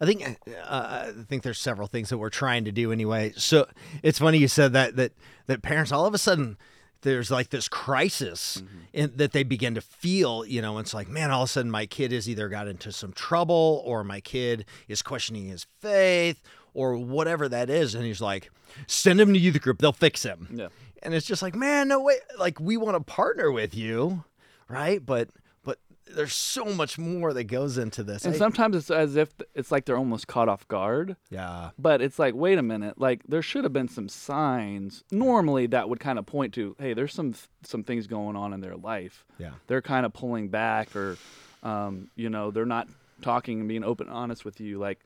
I 0.00 0.06
think 0.06 0.22
uh, 0.64 1.10
I 1.18 1.24
think 1.28 1.42
there's 1.42 1.58
several 1.58 1.88
things 1.88 2.08
that 2.10 2.18
we're 2.18 2.30
trying 2.30 2.64
to 2.66 2.72
do 2.72 2.92
anyway. 2.92 3.32
So 3.36 3.66
it's 4.00 4.20
funny 4.20 4.38
you 4.38 4.46
said 4.46 4.72
that 4.72 4.94
that 4.94 5.10
that 5.46 5.60
parents 5.60 5.90
all 5.90 6.06
of 6.06 6.14
a 6.14 6.18
sudden 6.18 6.56
there's 7.02 7.32
like 7.32 7.50
this 7.50 7.68
crisis 7.68 8.62
in, 8.92 9.12
that 9.16 9.32
they 9.32 9.42
begin 9.42 9.74
to 9.74 9.80
feel. 9.80 10.46
You 10.46 10.62
know, 10.62 10.78
it's 10.78 10.94
like 10.94 11.08
man, 11.08 11.32
all 11.32 11.42
of 11.42 11.48
a 11.48 11.52
sudden 11.52 11.70
my 11.72 11.86
kid 11.86 12.12
has 12.12 12.28
either 12.28 12.48
got 12.48 12.68
into 12.68 12.92
some 12.92 13.12
trouble 13.12 13.82
or 13.84 14.04
my 14.04 14.20
kid 14.20 14.66
is 14.86 15.02
questioning 15.02 15.46
his 15.48 15.66
faith 15.80 16.40
or 16.74 16.96
whatever 16.96 17.48
that 17.48 17.68
is, 17.68 17.96
and 17.96 18.04
he's 18.04 18.20
like, 18.20 18.52
send 18.86 19.20
him 19.20 19.32
to 19.34 19.38
youth 19.40 19.60
group, 19.60 19.78
they'll 19.78 19.92
fix 19.92 20.22
him. 20.22 20.46
yeah 20.54 20.68
And 21.02 21.12
it's 21.12 21.26
just 21.26 21.42
like, 21.42 21.56
man, 21.56 21.88
no 21.88 22.00
way. 22.02 22.18
Like 22.38 22.60
we 22.60 22.76
want 22.76 22.96
to 22.96 23.02
partner 23.02 23.50
with 23.50 23.74
you, 23.74 24.22
right? 24.68 25.04
But 25.04 25.28
but 25.64 25.78
there's 26.06 26.32
so 26.34 26.64
much 26.66 26.98
more 26.98 27.32
that 27.34 27.44
goes 27.44 27.76
into 27.78 28.02
this. 28.02 28.24
And 28.24 28.34
I- 28.34 28.38
sometimes 28.38 28.76
it's 28.76 28.90
as 28.90 29.16
if 29.16 29.30
it's 29.54 29.70
like 29.70 29.84
they're 29.84 29.96
almost 29.98 30.26
caught 30.26 30.48
off 30.48 30.66
guard. 30.68 31.16
yeah. 31.30 31.70
But 31.78 32.00
it's 32.00 32.18
like, 32.18 32.34
wait 32.34 32.58
a 32.58 32.62
minute, 32.62 32.98
like 32.98 33.22
there 33.28 33.42
should 33.42 33.64
have 33.64 33.72
been 33.72 33.88
some 33.88 34.08
signs 34.08 35.04
normally 35.10 35.66
that 35.68 35.88
would 35.88 36.00
kind 36.00 36.18
of 36.18 36.26
point 36.26 36.54
to, 36.54 36.74
hey, 36.78 36.94
there's 36.94 37.12
some 37.12 37.34
some 37.62 37.82
things 37.84 38.06
going 38.06 38.36
on 38.36 38.52
in 38.52 38.60
their 38.60 38.76
life. 38.76 39.24
Yeah. 39.38 39.50
They're 39.66 39.82
kind 39.82 40.06
of 40.06 40.12
pulling 40.12 40.48
back, 40.48 40.94
or, 40.96 41.16
um, 41.62 42.08
you 42.16 42.30
know, 42.30 42.50
they're 42.50 42.64
not 42.66 42.88
talking 43.20 43.60
and 43.60 43.68
being 43.68 43.84
open 43.84 44.06
and 44.08 44.16
honest 44.16 44.44
with 44.44 44.60
you. 44.60 44.78
Like, 44.78 45.00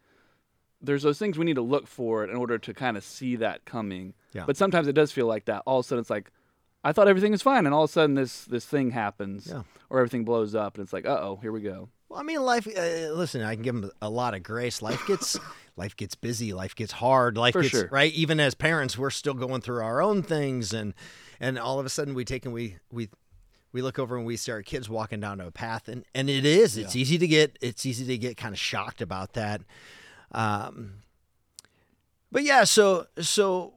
there's 0.80 1.02
those 1.02 1.18
things 1.18 1.38
we 1.38 1.44
need 1.44 1.54
to 1.56 1.62
look 1.62 1.86
for 1.86 2.24
in 2.24 2.36
order 2.36 2.58
to 2.58 2.74
kind 2.74 2.96
of 2.96 3.04
see 3.04 3.36
that 3.36 3.64
coming. 3.64 4.14
Yeah. 4.34 4.44
But 4.46 4.56
sometimes 4.56 4.86
it 4.88 4.92
does 4.94 5.12
feel 5.12 5.26
like 5.26 5.44
that. 5.46 5.62
All 5.66 5.78
of 5.80 5.86
a 5.86 5.88
sudden, 5.88 6.00
it's 6.00 6.10
like, 6.10 6.30
I 6.84 6.92
thought 6.92 7.06
everything 7.08 7.30
was 7.32 7.42
fine, 7.42 7.64
and 7.66 7.74
all 7.74 7.84
of 7.84 7.90
a 7.90 7.92
sudden 7.92 8.14
this 8.16 8.44
this 8.44 8.64
thing 8.66 8.90
happens, 8.90 9.46
Yeah. 9.46 9.62
or 9.90 9.98
everything 10.00 10.24
blows 10.24 10.54
up, 10.54 10.76
and 10.76 10.82
it's 10.84 10.92
like, 10.92 11.06
uh 11.06 11.18
oh, 11.20 11.38
here 11.40 11.52
we 11.52 11.60
go. 11.60 11.88
Well, 12.08 12.20
I 12.20 12.22
mean, 12.24 12.42
life. 12.42 12.66
Uh, 12.66 13.12
listen, 13.12 13.40
I 13.42 13.54
can 13.54 13.62
give 13.62 13.74
them 13.80 13.90
a 14.02 14.10
lot 14.10 14.34
of 14.34 14.42
grace. 14.42 14.82
Life 14.82 15.06
gets, 15.06 15.38
life 15.76 15.96
gets 15.96 16.14
busy. 16.14 16.52
Life 16.52 16.74
gets 16.74 16.92
hard. 16.92 17.36
Life 17.38 17.52
For 17.54 17.62
gets 17.62 17.70
sure. 17.72 17.88
right. 17.90 18.12
Even 18.12 18.38
as 18.40 18.54
parents, 18.54 18.98
we're 18.98 19.10
still 19.10 19.32
going 19.34 19.62
through 19.62 19.82
our 19.82 20.02
own 20.02 20.22
things, 20.22 20.74
and 20.74 20.92
and 21.40 21.58
all 21.58 21.78
of 21.80 21.86
a 21.86 21.88
sudden 21.88 22.12
we 22.14 22.24
take 22.26 22.44
and 22.44 22.52
we 22.52 22.76
we 22.90 23.08
we 23.72 23.80
look 23.80 23.98
over 23.98 24.16
and 24.18 24.26
we 24.26 24.36
see 24.36 24.52
our 24.52 24.60
kids 24.62 24.90
walking 24.90 25.20
down 25.20 25.40
a 25.40 25.50
path, 25.50 25.88
and 25.88 26.04
and 26.14 26.28
it 26.28 26.44
is. 26.44 26.76
It's 26.76 26.94
easy 26.96 27.16
to 27.16 27.26
get. 27.26 27.56
It's 27.62 27.86
easy 27.86 28.04
to 28.06 28.18
get 28.18 28.36
kind 28.36 28.52
of 28.52 28.58
shocked 28.58 29.00
about 29.00 29.32
that. 29.34 29.62
Um, 30.32 30.94
but 32.30 32.42
yeah, 32.44 32.64
so 32.64 33.06
so 33.20 33.72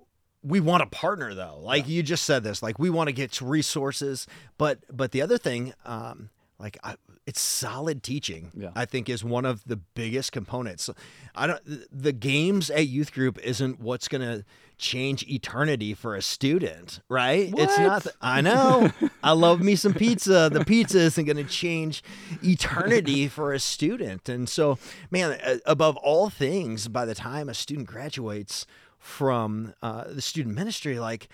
we 0.45 0.59
want 0.59 0.83
a 0.83 0.87
partner 0.87 1.33
though. 1.33 1.57
Like 1.59 1.87
you 1.87 2.03
just 2.03 2.23
said 2.23 2.43
this, 2.43 2.61
like 2.61 2.77
we 2.77 2.89
want 2.89 3.07
to 3.07 3.13
get 3.13 3.41
resources, 3.41 4.27
but 4.57 4.79
but 4.95 5.11
the 5.11 5.21
other 5.21 5.37
thing, 5.37 5.73
um, 5.85 6.29
like 6.59 6.77
I, 6.83 6.95
it's 7.25 7.41
solid 7.41 8.03
teaching. 8.03 8.51
Yeah. 8.55 8.69
I 8.75 8.85
think 8.85 9.09
is 9.09 9.23
one 9.23 9.45
of 9.45 9.63
the 9.65 9.77
biggest 9.77 10.31
components. 10.31 10.89
I 11.33 11.47
don't. 11.47 11.61
The 11.91 12.13
games 12.13 12.69
at 12.69 12.87
youth 12.87 13.11
group 13.11 13.39
isn't 13.39 13.79
what's 13.79 14.07
gonna 14.07 14.45
change 14.77 15.23
eternity 15.27 15.93
for 15.95 16.15
a 16.15 16.21
student, 16.21 17.01
right? 17.09 17.51
It's 17.57 17.77
not. 17.79 17.91
What? 17.91 18.03
th- 18.03 18.15
I 18.21 18.41
know. 18.41 18.91
I 19.23 19.31
love 19.31 19.61
me 19.61 19.75
some 19.75 19.95
pizza. 19.95 20.49
The 20.53 20.63
pizza 20.63 20.99
isn't 20.99 21.25
gonna 21.25 21.43
change 21.43 22.03
eternity 22.43 23.27
for 23.29 23.51
a 23.51 23.59
student, 23.59 24.29
and 24.29 24.47
so 24.47 24.77
man, 25.09 25.39
above 25.65 25.97
all 25.97 26.29
things, 26.29 26.87
by 26.87 27.05
the 27.05 27.15
time 27.15 27.49
a 27.49 27.55
student 27.55 27.87
graduates 27.87 28.67
from 29.05 29.73
uh, 29.83 30.05
the 30.07 30.21
student 30.21 30.55
ministry, 30.55 30.97
like 30.99 31.27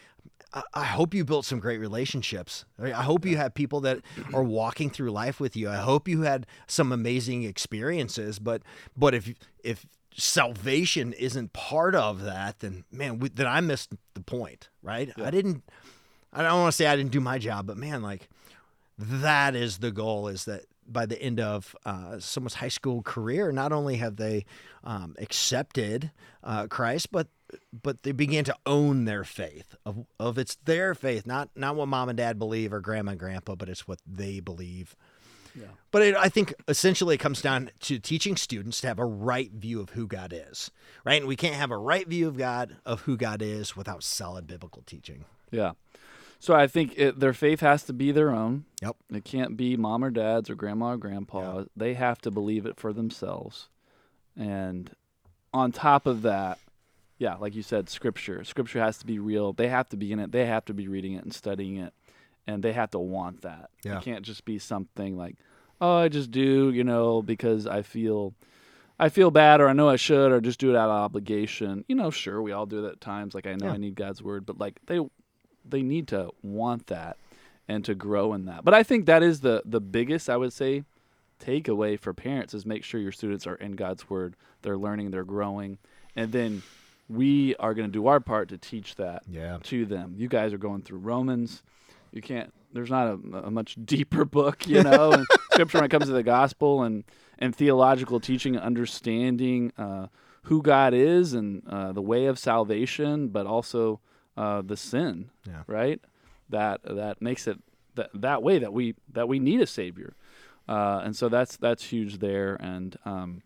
I- 0.53 0.63
I 0.73 0.83
hope 0.83 1.13
you 1.13 1.23
built 1.23 1.45
some 1.45 1.59
great 1.61 1.79
relationships. 1.79 2.65
I 2.77 2.91
I 2.91 3.03
hope 3.03 3.25
you 3.25 3.37
have 3.37 3.53
people 3.53 3.79
that 3.81 3.99
are 4.33 4.43
walking 4.43 4.89
through 4.89 5.11
life 5.11 5.39
with 5.39 5.55
you. 5.55 5.69
I 5.69 5.77
hope 5.77 6.09
you 6.09 6.23
had 6.23 6.45
some 6.67 6.91
amazing 6.91 7.43
experiences. 7.43 8.39
But 8.39 8.61
but 8.97 9.13
if 9.13 9.33
if 9.63 9.85
salvation 10.13 11.13
isn't 11.13 11.53
part 11.53 11.95
of 11.95 12.21
that, 12.23 12.59
then 12.59 12.83
man, 12.91 13.19
we, 13.19 13.29
then 13.29 13.47
I 13.47 13.61
missed 13.61 13.93
the 14.15 14.21
point, 14.21 14.67
right? 14.83 15.09
I 15.17 15.31
didn't. 15.31 15.63
I 16.33 16.43
don't 16.43 16.59
want 16.59 16.73
to 16.73 16.75
say 16.75 16.87
I 16.87 16.97
didn't 16.97 17.11
do 17.13 17.21
my 17.21 17.37
job, 17.37 17.65
but 17.67 17.77
man, 17.77 18.01
like 18.01 18.27
that 18.97 19.55
is 19.55 19.77
the 19.77 19.91
goal. 19.91 20.27
Is 20.27 20.43
that 20.45 20.65
by 20.91 21.05
the 21.05 21.21
end 21.21 21.39
of 21.39 21.75
uh, 21.85 22.19
someone's 22.19 22.55
high 22.55 22.67
school 22.67 23.01
career, 23.01 23.51
not 23.51 23.71
only 23.71 23.97
have 23.97 24.17
they 24.17 24.45
um, 24.83 25.15
accepted 25.19 26.11
uh, 26.43 26.67
Christ, 26.67 27.11
but 27.11 27.27
but 27.83 28.03
they 28.03 28.13
began 28.13 28.45
to 28.45 28.55
own 28.65 29.05
their 29.05 29.23
faith 29.23 29.75
of 29.85 30.05
of 30.19 30.37
it's 30.37 30.55
their 30.65 30.95
faith, 30.95 31.25
not 31.25 31.49
not 31.55 31.75
what 31.75 31.87
mom 31.87 32.09
and 32.09 32.17
dad 32.17 32.39
believe 32.39 32.73
or 32.73 32.79
grandma 32.79 33.11
and 33.11 33.19
grandpa, 33.19 33.55
but 33.55 33.69
it's 33.69 33.87
what 33.87 33.99
they 34.05 34.39
believe. 34.39 34.95
Yeah. 35.55 35.67
But 35.91 36.01
it, 36.03 36.15
I 36.15 36.29
think 36.29 36.53
essentially 36.67 37.15
it 37.15 37.19
comes 37.19 37.41
down 37.41 37.71
to 37.81 37.99
teaching 37.99 38.37
students 38.37 38.79
to 38.81 38.87
have 38.87 38.99
a 38.99 39.05
right 39.05 39.51
view 39.51 39.81
of 39.81 39.89
who 39.89 40.07
God 40.07 40.33
is, 40.33 40.71
right? 41.03 41.19
And 41.19 41.27
we 41.27 41.35
can't 41.35 41.55
have 41.55 41.71
a 41.71 41.77
right 41.77 42.07
view 42.07 42.27
of 42.27 42.37
God 42.37 42.77
of 42.85 43.01
who 43.01 43.17
God 43.17 43.41
is 43.41 43.75
without 43.75 44.03
solid 44.03 44.47
biblical 44.47 44.83
teaching. 44.83 45.25
Yeah. 45.51 45.73
So 46.41 46.55
I 46.55 46.65
think 46.65 46.95
it, 46.97 47.19
their 47.19 47.33
faith 47.33 47.59
has 47.59 47.83
to 47.83 47.93
be 47.93 48.11
their 48.11 48.31
own. 48.31 48.65
Yep. 48.81 48.95
It 49.13 49.23
can't 49.23 49.55
be 49.55 49.77
mom 49.77 50.03
or 50.03 50.09
dad's 50.09 50.49
or 50.49 50.55
grandma 50.55 50.93
or 50.93 50.97
grandpa. 50.97 51.65
They 51.77 51.93
have 51.93 52.19
to 52.21 52.31
believe 52.31 52.65
it 52.65 52.79
for 52.79 52.91
themselves. 52.91 53.69
And 54.35 54.89
on 55.53 55.71
top 55.71 56.07
of 56.07 56.23
that, 56.23 56.57
yeah, 57.19 57.35
like 57.35 57.53
you 57.53 57.61
said, 57.61 57.89
scripture. 57.89 58.43
Scripture 58.43 58.79
has 58.79 58.97
to 58.97 59.05
be 59.05 59.19
real. 59.19 59.53
They 59.53 59.67
have 59.67 59.87
to 59.89 59.97
be 59.97 60.11
in 60.11 60.19
it. 60.19 60.31
They 60.31 60.47
have 60.47 60.65
to 60.65 60.73
be 60.73 60.87
reading 60.87 61.13
it 61.13 61.23
and 61.23 61.31
studying 61.31 61.77
it. 61.77 61.93
And 62.47 62.63
they 62.63 62.73
have 62.73 62.89
to 62.89 62.99
want 62.99 63.43
that. 63.43 63.69
Yeah. 63.83 63.99
It 63.99 64.03
can't 64.03 64.25
just 64.25 64.43
be 64.43 64.57
something 64.57 65.15
like, 65.15 65.35
oh, 65.79 65.97
I 65.97 66.07
just 66.07 66.31
do, 66.31 66.71
you 66.71 66.83
know, 66.83 67.21
because 67.21 67.67
I 67.67 67.83
feel 67.83 68.33
I 68.99 69.09
feel 69.09 69.29
bad 69.29 69.61
or 69.61 69.69
I 69.69 69.73
know 69.73 69.89
I 69.89 69.95
should 69.95 70.31
or 70.31 70.41
just 70.41 70.59
do 70.59 70.71
it 70.71 70.75
out 70.75 70.89
of 70.89 71.03
obligation. 71.03 71.85
You 71.87 71.95
know, 71.95 72.09
sure, 72.09 72.41
we 72.41 72.51
all 72.51 72.65
do 72.65 72.81
that 72.81 72.93
at 72.93 73.01
times. 73.01 73.35
Like 73.35 73.45
I 73.45 73.53
know 73.53 73.67
Yeah. 73.67 73.73
I 73.73 73.77
need 73.77 73.93
God's 73.93 74.23
word, 74.23 74.47
but 74.47 74.57
like 74.57 74.79
they 74.87 74.99
they 75.67 75.81
need 75.81 76.07
to 76.09 76.31
want 76.41 76.87
that 76.87 77.17
and 77.67 77.85
to 77.85 77.95
grow 77.95 78.33
in 78.33 78.45
that. 78.45 78.63
But 78.65 78.73
I 78.73 78.83
think 78.83 79.05
that 79.05 79.23
is 79.23 79.41
the 79.41 79.61
the 79.65 79.79
biggest 79.81 80.29
I 80.29 80.37
would 80.37 80.53
say 80.53 80.83
takeaway 81.39 81.99
for 81.99 82.13
parents 82.13 82.53
is 82.53 82.65
make 82.65 82.83
sure 82.83 82.99
your 82.99 83.11
students 83.11 83.47
are 83.47 83.55
in 83.55 83.73
God's 83.73 84.09
word. 84.09 84.35
They're 84.61 84.77
learning, 84.77 85.11
they're 85.11 85.23
growing, 85.23 85.77
and 86.15 86.31
then 86.31 86.61
we 87.09 87.55
are 87.57 87.73
going 87.73 87.87
to 87.87 87.91
do 87.91 88.07
our 88.07 88.19
part 88.19 88.49
to 88.49 88.57
teach 88.57 88.95
that 88.95 89.23
Yeah. 89.29 89.57
to 89.63 89.85
them. 89.85 90.13
You 90.17 90.27
guys 90.29 90.53
are 90.53 90.57
going 90.57 90.81
through 90.83 90.99
Romans. 90.99 91.63
You 92.13 92.21
can't. 92.21 92.53
There's 92.73 92.89
not 92.89 93.07
a, 93.07 93.37
a 93.47 93.51
much 93.51 93.75
deeper 93.83 94.23
book, 94.23 94.65
you 94.67 94.81
know, 94.89 95.11
in 95.13 95.25
scripture 95.51 95.79
when 95.79 95.85
it 95.85 95.89
comes 95.91 96.05
to 96.07 96.13
the 96.13 96.23
gospel 96.23 96.83
and 96.83 97.03
and 97.39 97.55
theological 97.55 98.19
teaching, 98.19 98.55
and 98.55 98.63
understanding 98.63 99.73
uh, 99.77 100.07
who 100.43 100.61
God 100.61 100.93
is 100.93 101.33
and 101.33 101.63
uh, 101.67 101.91
the 101.91 102.01
way 102.01 102.25
of 102.27 102.37
salvation, 102.37 103.29
but 103.29 103.45
also 103.47 103.99
uh, 104.41 104.61
the 104.71 104.77
sin, 104.77 105.29
Yeah. 105.47 105.63
right? 105.67 105.99
That 106.49 106.81
that 106.83 107.21
makes 107.21 107.47
it 107.47 107.57
that 107.95 108.09
that 108.13 108.39
way 108.43 108.59
that 108.59 108.73
we 108.73 108.95
that 109.13 109.27
we 109.27 109.37
need 109.39 109.61
a 109.61 109.67
savior, 109.67 110.11
uh, 110.67 111.01
and 111.05 111.15
so 111.15 111.29
that's 111.29 111.57
that's 111.57 111.83
huge 111.93 112.13
there, 112.19 112.55
and 112.55 112.97
um, 113.05 113.41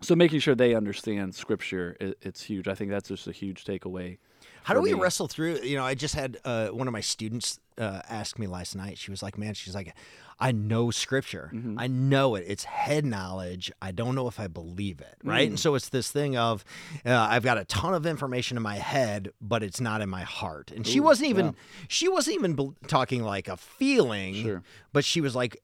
so 0.00 0.16
making 0.16 0.40
sure 0.40 0.54
they 0.54 0.74
understand 0.74 1.34
scripture, 1.34 1.96
it, 2.00 2.16
it's 2.22 2.42
huge. 2.42 2.66
I 2.68 2.74
think 2.74 2.90
that's 2.90 3.08
just 3.08 3.26
a 3.28 3.32
huge 3.32 3.64
takeaway. 3.64 4.18
How 4.62 4.74
do 4.74 4.80
we 4.80 4.94
me. 4.94 5.00
wrestle 5.00 5.28
through? 5.28 5.60
You 5.62 5.76
know, 5.76 5.84
I 5.84 5.94
just 5.94 6.14
had 6.14 6.38
uh, 6.44 6.68
one 6.68 6.86
of 6.88 6.92
my 6.92 7.00
students 7.02 7.60
uh, 7.78 8.00
ask 8.08 8.38
me 8.38 8.46
last 8.46 8.74
night. 8.74 8.98
She 8.98 9.10
was 9.10 9.22
like, 9.22 9.36
"Man, 9.38 9.54
she's 9.54 9.74
like, 9.74 9.94
I 10.40 10.52
know 10.52 10.90
scripture. 10.90 11.50
Mm-hmm. 11.52 11.78
I 11.78 11.86
know 11.86 12.34
it. 12.34 12.44
It's 12.46 12.64
head 12.64 13.04
knowledge. 13.04 13.70
I 13.82 13.92
don't 13.92 14.14
know 14.14 14.26
if 14.26 14.40
I 14.40 14.46
believe 14.46 15.00
it, 15.00 15.16
right?" 15.22 15.46
Mm. 15.48 15.52
And 15.52 15.60
so 15.60 15.74
it's 15.74 15.90
this 15.90 16.10
thing 16.10 16.36
of, 16.36 16.64
uh, 17.04 17.14
I've 17.14 17.42
got 17.42 17.58
a 17.58 17.64
ton 17.66 17.94
of 17.94 18.06
information 18.06 18.56
in 18.56 18.62
my 18.62 18.76
head, 18.76 19.30
but 19.40 19.62
it's 19.62 19.80
not 19.80 20.00
in 20.00 20.08
my 20.08 20.22
heart. 20.22 20.70
And 20.70 20.86
she 20.86 21.00
wasn't 21.00 21.28
even, 21.30 21.46
yeah. 21.46 21.52
she 21.88 22.08
wasn't 22.08 22.36
even 22.36 22.54
bel 22.54 22.74
talking 22.86 23.22
like 23.22 23.48
a 23.48 23.56
feeling, 23.56 24.34
Sure. 24.34 24.62
but 24.92 25.04
she 25.04 25.20
was 25.20 25.36
like, 25.36 25.62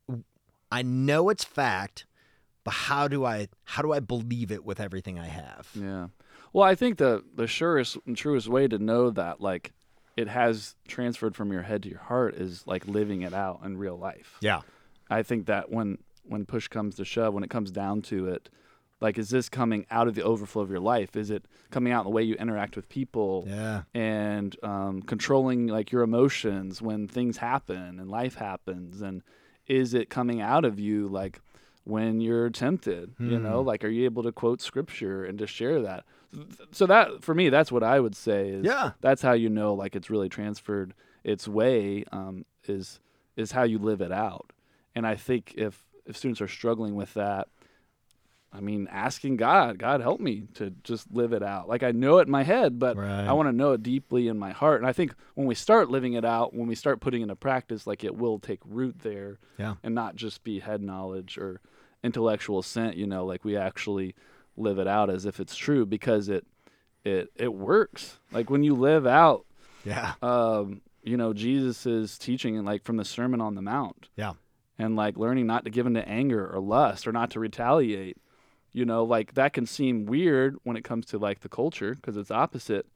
"I 0.71 0.83
know 0.83 1.29
it's 1.31 1.45
fact." 1.45 2.07
But 2.65 2.73
how 2.75 3.07
do 3.07 3.25
I 3.25 3.47
how 3.63 3.81
do 3.81 3.93
I 3.93 4.01
believe 4.01 4.51
it 4.51 4.65
with 4.65 4.81
everything 4.81 5.21
I 5.21 5.27
have? 5.27 5.69
Yeah. 5.73 6.09
Well, 6.53 6.65
I 6.65 6.75
think 6.75 6.99
the 6.99 7.23
the 7.33 7.47
surest 7.47 7.97
and 8.07 8.17
truest 8.17 8.49
way 8.49 8.67
to 8.67 8.77
know 8.79 9.11
that 9.11 9.41
like 9.41 9.73
it 10.17 10.29
has 10.29 10.75
transferred 10.89 11.37
from 11.37 11.53
your 11.53 11.63
head 11.63 11.83
to 11.83 11.89
your 11.89 11.99
heart 12.01 12.35
is 12.35 12.67
like 12.67 12.87
living 12.87 13.23
it 13.23 13.35
out 13.35 13.61
in 13.65 13.77
real 13.77 13.97
life. 13.99 14.37
Yeah. 14.41 14.63
I 15.11 15.23
think 15.23 15.47
that 15.47 15.71
when 15.71 15.99
when 16.25 16.45
push 16.45 16.67
comes 16.69 16.97
to 16.97 17.05
shove, 17.05 17.35
when 17.35 17.45
it 17.45 17.51
comes 17.51 17.71
down 17.71 18.03
to 18.03 18.29
it, 18.29 18.49
like 19.01 19.19
is 19.19 19.29
this 19.29 19.49
coming 19.49 19.87
out 19.91 20.09
of 20.09 20.15
the 20.15 20.23
overflow 20.23 20.63
of 20.63 20.71
your 20.71 20.81
life? 20.81 21.15
Is 21.17 21.31
it 21.31 21.45
coming 21.71 21.93
out 21.93 22.01
in 22.01 22.05
the 22.11 22.11
way 22.11 22.23
you 22.23 22.35
interact 22.37 22.75
with 22.77 22.89
people? 22.89 23.45
Yeah. 23.47 23.83
and 23.95 24.57
um, 24.63 25.03
controlling 25.03 25.67
like 25.69 25.93
your 25.93 26.03
emotions 26.03 26.81
when 26.83 27.07
things 27.07 27.37
happen 27.37 28.01
and 28.01 28.11
life 28.11 28.35
happens 28.37 29.03
and 29.03 29.23
is 29.67 29.95
it 29.95 30.09
coming 30.09 30.41
out 30.41 30.65
of 30.65 30.79
you 30.81 31.09
like 31.09 31.41
when 31.85 32.21
you're 32.21 32.51
tempted 32.51 33.15
you 33.21 33.39
know 33.39 33.61
like 33.61 33.85
are 33.85 33.89
you 33.89 34.05
able 34.05 34.23
to 34.25 34.33
quote 34.33 34.61
scripture 34.61 35.25
and 35.25 35.39
to 35.39 35.47
share 35.47 35.83
that 35.83 36.05
so 36.73 36.87
that 36.87 37.23
for 37.23 37.35
me 37.35 37.49
that's 37.49 37.71
what 37.73 37.83
i 37.83 37.99
would 38.01 38.15
say 38.15 38.49
is 38.49 38.65
Yeah. 38.65 38.93
that's 39.01 39.23
how 39.23 39.33
you 39.33 39.49
know 39.49 39.75
like 39.75 39.97
it's 39.97 40.11
really 40.11 40.29
transferred 40.29 40.95
its 41.25 41.47
way 41.49 42.05
um, 42.13 42.45
is 42.67 43.01
is 43.37 43.53
how 43.53 43.63
you 43.65 43.79
live 43.79 44.01
it 44.01 44.13
out 44.13 44.53
and 44.95 45.07
i 45.07 45.15
think 45.15 45.55
if 45.57 45.85
if 46.07 46.17
students 46.17 46.41
are 46.41 46.49
struggling 46.49 46.95
with 46.95 47.15
that 47.15 47.49
I 48.53 48.61
mean, 48.61 48.89
asking 48.91 49.37
God, 49.37 49.77
God 49.79 50.01
help 50.01 50.19
me 50.19 50.45
to 50.55 50.71
just 50.83 51.13
live 51.13 51.35
it 51.35 51.43
out. 51.43 51.69
Like 51.69 51.83
I 51.83 51.91
know 51.91 52.19
it 52.19 52.27
in 52.29 52.31
my 52.31 52.43
head, 52.45 52.79
but 52.79 52.97
Right. 52.97 53.27
I 53.27 53.33
want 53.35 53.49
to 53.51 53.53
know 53.53 53.73
it 53.73 53.83
deeply 53.83 54.29
in 54.29 54.39
my 54.39 54.53
heart. 54.53 54.81
And 54.81 54.89
I 54.89 54.95
think 54.95 55.15
when 55.35 55.47
we 55.47 55.55
start 55.55 55.91
living 55.91 56.15
it 56.15 56.25
out, 56.25 56.55
when 56.55 56.67
we 56.67 56.75
start 56.75 57.01
putting 57.01 57.21
it 57.21 57.25
into 57.25 57.37
practice, 57.37 57.87
like 57.87 58.03
it 58.03 58.17
will 58.17 58.39
take 58.39 58.61
root 58.65 59.01
there 59.01 59.39
Yeah. 59.59 59.75
and 59.83 59.95
not 59.95 60.17
just 60.17 60.43
be 60.43 60.61
head 60.61 60.81
knowledge 60.81 61.37
or 61.37 61.61
intellectual 62.03 62.61
assent, 62.61 62.97
you 62.97 63.07
know, 63.07 63.27
like 63.27 63.45
we 63.45 63.59
actually 63.59 64.15
live 64.57 64.79
it 64.79 64.87
out 64.89 65.11
as 65.11 65.27
if 65.27 65.41
it's 65.41 65.57
true 65.57 65.85
because 65.87 66.29
it 66.29 66.47
it 67.05 67.31
it 67.37 67.53
works. 67.55 68.19
Like 68.33 68.51
when 68.51 68.63
you 68.63 68.75
live 68.75 69.07
out 69.07 69.45
Yeah. 69.85 70.15
um, 70.23 70.81
you 71.03 71.17
know, 71.17 71.33
Jesus's 71.33 72.19
teaching 72.19 72.57
and 72.57 72.67
like 72.67 72.83
from 72.85 72.97
the 72.97 73.05
Sermon 73.05 73.41
on 73.41 73.55
the 73.55 73.63
Mount 73.63 74.09
Yeah. 74.17 74.33
and 74.79 74.97
like 74.97 75.17
learning 75.17 75.47
not 75.47 75.65
to 75.65 75.71
give 75.71 75.87
into 75.87 76.07
anger 76.09 76.49
or 76.53 76.61
lust 76.61 77.07
or 77.07 77.13
not 77.13 77.31
to 77.33 77.41
retaliate. 77.41 78.17
You 78.73 78.85
know, 78.85 79.05
like 79.05 79.35
that 79.35 79.53
can 79.53 79.67
seem 79.67 80.05
weird 80.07 80.57
when 80.65 80.77
it 80.77 80.83
comes 80.85 81.07
to 81.07 81.19
like 81.19 81.41
the 81.41 81.49
culture 81.49 81.95
because 81.95 82.17
it's 82.17 82.31
opposite, 82.31 82.87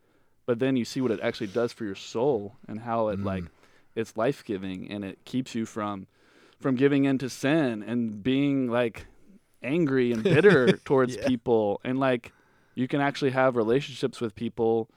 but 0.45 0.59
then 0.59 0.77
you 0.77 0.85
see 0.85 1.01
what 1.01 1.11
it 1.13 1.21
actually 1.23 1.47
does 1.47 1.73
for 1.73 1.85
your 1.85 1.95
soul 1.95 2.57
and 2.69 2.81
how 2.81 3.09
it 3.09 3.21
like 3.21 3.45
it's 3.95 4.17
life 4.17 4.45
giving 4.45 4.91
and 4.91 5.05
it 5.05 5.25
keeps 5.25 5.55
you 5.55 5.65
from 5.67 6.07
from 6.61 6.75
giving 6.75 7.05
into 7.07 7.31
sin 7.31 7.83
and 7.83 8.23
being 8.23 8.69
like 8.69 9.07
angry 9.63 10.13
and 10.13 10.23
bitter 10.35 10.77
towards 10.85 11.17
Yeah. 11.17 11.27
people. 11.27 11.81
And 11.85 11.99
like 11.99 12.33
you 12.75 12.89
can 12.89 13.01
actually 13.01 13.31
have 13.33 13.57
relationships 13.57 14.21
with 14.21 14.35
people 14.35 14.89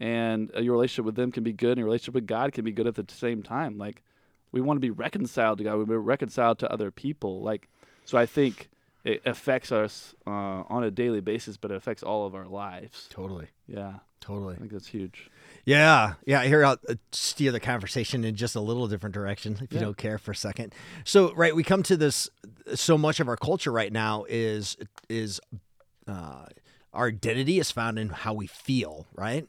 and 0.00 0.50
uh, 0.56 0.60
your 0.60 0.72
relationship 0.74 1.04
with 1.04 1.14
them 1.16 1.30
can 1.32 1.44
be 1.44 1.52
good 1.52 1.70
and 1.72 1.78
your 1.78 1.86
relationship 1.86 2.14
with 2.14 2.26
God 2.26 2.52
can 2.52 2.64
be 2.64 2.72
good 2.72 2.86
at 2.86 2.94
the 2.94 3.04
same 3.14 3.42
time. 3.42 3.78
Like 3.78 4.02
we 4.50 4.60
want 4.60 4.76
to 4.76 4.80
be 4.80 4.90
reconciled 4.90 5.58
to 5.58 5.64
God. 5.64 5.72
We 5.72 5.78
want 5.78 5.88
to 5.88 5.92
be 5.92 5.96
reconciled 5.96 6.58
to 6.60 6.72
other 6.72 6.90
people. 6.90 7.42
Like 7.42 7.68
So 8.04 8.18
I 8.18 8.26
think 8.26 8.68
it 9.04 9.22
affects 9.26 9.72
us 9.72 10.14
uh, 10.26 10.30
on 10.30 10.84
a 10.84 10.90
daily 10.90 11.20
basis, 11.20 11.56
but 11.56 11.70
it 11.70 11.76
affects 11.76 12.02
all 12.02 12.26
of 12.26 12.34
our 12.34 12.46
lives. 12.46 13.08
Totally. 13.10 13.48
Yeah, 13.66 13.94
Totally. 14.22 14.54
I 14.54 14.58
think 14.58 14.70
that's 14.70 14.86
huge. 14.86 15.30
Yeah, 15.64 16.14
yeah. 16.24 16.44
Here, 16.44 16.64
I'll 16.64 16.78
uh, 16.88 16.94
steer 17.10 17.50
the 17.50 17.58
conversation 17.58 18.24
in 18.24 18.36
just 18.36 18.54
a 18.54 18.60
little 18.60 18.86
different 18.86 19.14
direction, 19.14 19.58
if 19.60 19.72
you 19.72 19.80
don't 19.80 19.96
care 19.96 20.16
for 20.16 20.30
a 20.30 20.36
second. 20.36 20.74
So, 21.04 21.34
right, 21.34 21.54
we 21.54 21.64
come 21.64 21.82
to 21.84 21.96
this. 21.96 22.30
So 22.74 22.96
much 22.96 23.18
of 23.18 23.28
our 23.28 23.36
culture 23.36 23.72
right 23.72 23.92
now 23.92 24.24
is 24.28 24.76
is 25.08 25.40
uh, 26.06 26.46
our 26.92 27.08
identity 27.08 27.58
is 27.58 27.72
found 27.72 27.98
in 27.98 28.10
how 28.10 28.32
we 28.32 28.46
feel, 28.46 29.06
right? 29.14 29.46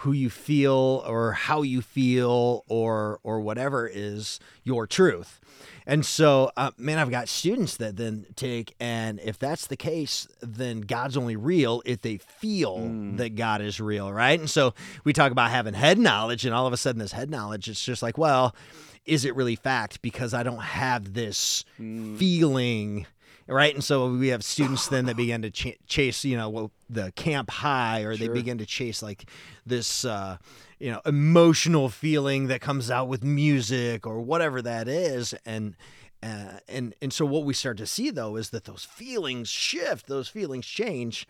Who 0.00 0.12
you 0.12 0.30
feel, 0.30 1.02
or 1.06 1.32
how 1.32 1.62
you 1.62 1.80
feel, 1.82 2.64
or 2.68 3.18
or 3.22 3.40
whatever 3.40 3.90
is 3.92 4.38
your 4.62 4.86
truth. 4.86 5.40
And 5.86 6.04
so, 6.04 6.50
uh, 6.56 6.72
man, 6.76 6.98
I've 6.98 7.10
got 7.10 7.28
students 7.28 7.76
that 7.76 7.96
then 7.96 8.26
take, 8.34 8.74
and 8.80 9.20
if 9.20 9.38
that's 9.38 9.68
the 9.68 9.76
case, 9.76 10.26
then 10.40 10.80
God's 10.80 11.16
only 11.16 11.36
real 11.36 11.80
if 11.84 12.02
they 12.02 12.18
feel 12.18 12.78
that 13.16 13.36
God 13.36 13.62
is 13.62 13.80
real, 13.80 14.12
right? 14.12 14.38
And 14.38 14.50
so 14.50 14.74
we 15.04 15.12
talk 15.12 15.30
about 15.30 15.50
having 15.50 15.74
head 15.74 15.98
knowledge, 15.98 16.44
and 16.44 16.52
all 16.52 16.66
of 16.66 16.72
a 16.72 16.76
sudden, 16.76 16.98
this 16.98 17.12
head 17.12 17.30
knowledge, 17.30 17.68
it's 17.68 17.84
just 17.84 18.02
like, 18.02 18.18
well, 18.18 18.54
is 19.04 19.24
it 19.24 19.36
really 19.36 19.54
fact? 19.54 20.02
Because 20.02 20.34
I 20.34 20.42
don't 20.42 20.58
have 20.58 21.14
this 21.14 21.64
feeling. 22.18 23.06
Right, 23.48 23.72
and 23.72 23.84
so 23.84 24.10
we 24.12 24.28
have 24.28 24.42
students 24.42 24.88
then 24.88 25.06
that 25.06 25.16
begin 25.16 25.42
to 25.42 25.50
ch- 25.50 25.78
chase, 25.86 26.24
you 26.24 26.36
know, 26.36 26.72
the 26.90 27.12
camp 27.12 27.48
high, 27.50 28.00
or 28.00 28.16
they 28.16 28.26
begin 28.34 28.58
to 28.58 28.66
chase 28.66 29.02
like 29.04 29.30
this, 29.64 30.04
uh, 30.04 30.38
you 30.80 30.90
know, 30.90 31.00
emotional 31.06 31.88
feeling 31.88 32.48
that 32.48 32.60
comes 32.60 32.90
out 32.90 33.06
with 33.08 33.22
music 33.22 34.04
or 34.04 34.20
whatever 34.20 34.60
that 34.62 34.88
is, 34.88 35.32
and 35.44 35.76
uh, 36.24 36.58
and 36.68 36.92
and 37.00 37.12
so 37.12 37.24
what 37.24 37.44
we 37.44 37.54
start 37.54 37.76
to 37.76 37.86
see 37.86 38.10
though 38.10 38.34
is 38.34 38.50
that 38.50 38.64
those 38.64 38.84
feelings 38.84 39.48
shift, 39.48 40.08
those 40.08 40.26
feelings 40.28 40.66
change, 40.66 41.24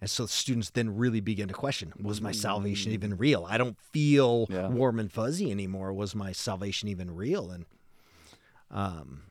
and 0.00 0.08
so 0.08 0.24
students 0.24 0.70
then 0.70 0.96
really 0.96 1.20
begin 1.20 1.48
to 1.48 1.54
question: 1.54 1.92
Was 2.00 2.22
my 2.22 2.32
salvation 2.32 2.92
even 2.92 3.18
real? 3.18 3.46
I 3.46 3.58
don't 3.58 3.76
feel 3.92 4.46
Yeah. 4.48 4.68
warm 4.68 4.98
and 4.98 5.12
fuzzy 5.12 5.50
anymore. 5.50 5.92
Was 5.92 6.14
my 6.14 6.32
salvation 6.32 6.88
even 6.88 7.14
real? 7.14 7.50
And 7.50 7.66
um, 8.70 9.22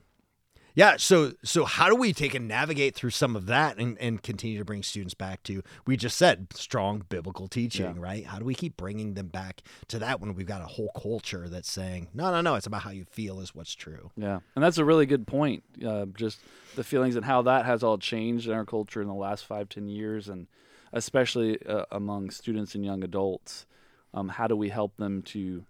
yeah. 0.77 0.95
So 0.97 1.33
so 1.43 1.65
how 1.65 1.89
do 1.89 1.95
we 1.95 2.13
take 2.13 2.35
and 2.35 2.47
navigate 2.47 2.93
through 2.93 3.09
some 3.09 3.35
of 3.35 3.47
that 3.47 3.77
and 3.77 3.97
and 3.99 4.21
continue 4.21 4.59
to 4.59 4.63
bring 4.65 4.83
students 4.83 5.15
back 5.15 5.41
to 5.43 5.63
we 5.87 5.97
just 5.97 6.15
said 6.17 6.47
strong 6.53 7.03
biblical 7.09 7.47
teaching, 7.47 7.95
Yeah. 7.95 8.01
right? 8.09 8.25
How 8.25 8.37
do 8.37 8.45
we 8.45 8.53
keep 8.53 8.77
bringing 8.77 9.15
them 9.15 9.27
back 9.27 9.63
to 9.87 9.97
that 9.99 10.21
when 10.21 10.35
we've 10.35 10.45
got 10.45 10.61
a 10.61 10.65
whole 10.67 10.91
culture 10.95 11.49
that's 11.49 11.71
saying 11.71 12.09
no, 12.13 12.31
no, 12.31 12.41
no, 12.41 12.53
it's 12.55 12.67
about 12.67 12.83
how 12.83 12.91
you 12.91 13.05
feel 13.05 13.39
is 13.39 13.55
what's 13.55 13.73
true. 13.73 14.11
Yeah, 14.15 14.39
and 14.55 14.63
that's 14.63 14.77
a 14.77 14.85
really 14.85 15.07
good 15.07 15.25
point. 15.25 15.63
Uh, 15.85 16.05
just 16.15 16.39
the 16.75 16.83
feelings 16.83 17.15
and 17.15 17.25
how 17.25 17.41
that 17.41 17.65
has 17.65 17.83
all 17.83 17.97
changed 17.97 18.47
in 18.47 18.53
our 18.53 18.65
culture 18.65 19.01
in 19.01 19.07
the 19.07 19.13
last 19.15 19.45
five, 19.45 19.67
ten 19.69 19.87
years, 19.89 20.29
and 20.29 20.45
especially 20.93 21.59
uh, 21.65 21.85
among 21.91 22.29
students 22.29 22.75
and 22.75 22.85
young 22.85 23.03
adults. 23.03 23.65
Um, 24.13 24.29
how 24.29 24.47
do 24.47 24.55
we 24.55 24.69
help 24.69 24.95
them 24.97 25.21
to 25.23 25.65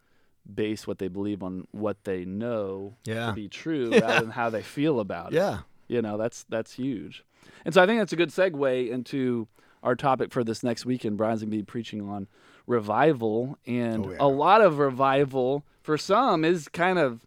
base 0.53 0.87
what 0.87 0.97
they 0.99 1.07
believe 1.07 1.43
on 1.43 1.67
what 1.71 2.03
they 2.03 2.25
know 2.25 2.95
Yeah. 3.05 3.27
to 3.27 3.33
be 3.33 3.47
true, 3.47 3.91
rather 4.01 4.21
than 4.21 4.31
how 4.31 4.49
they 4.49 4.61
feel 4.63 4.99
about 4.99 5.33
it? 5.33 5.35
Yeah. 5.35 5.59
You 5.87 6.01
know, 6.01 6.17
that's 6.17 6.43
that's 6.49 6.73
huge. 6.73 7.23
And 7.65 7.73
so 7.73 7.81
I 7.81 7.85
think 7.85 7.99
that's 7.99 8.13
a 8.13 8.17
good 8.17 8.29
segue 8.29 8.89
into 8.89 9.47
our 9.83 9.95
topic 9.95 10.31
for 10.31 10.43
this 10.43 10.63
next 10.63 10.85
weekend. 10.85 11.17
Brian's 11.17 11.41
gonna 11.41 11.49
be 11.51 11.63
preaching 11.63 12.07
on 12.07 12.27
revival, 12.65 13.57
and 13.65 14.05
Oh, 14.05 14.11
yeah. 14.11 14.17
a 14.19 14.27
lot 14.27 14.61
of 14.61 14.79
revival 14.79 15.63
for 15.81 15.97
some 15.97 16.43
is 16.45 16.67
kind 16.67 16.99
of 16.99 17.25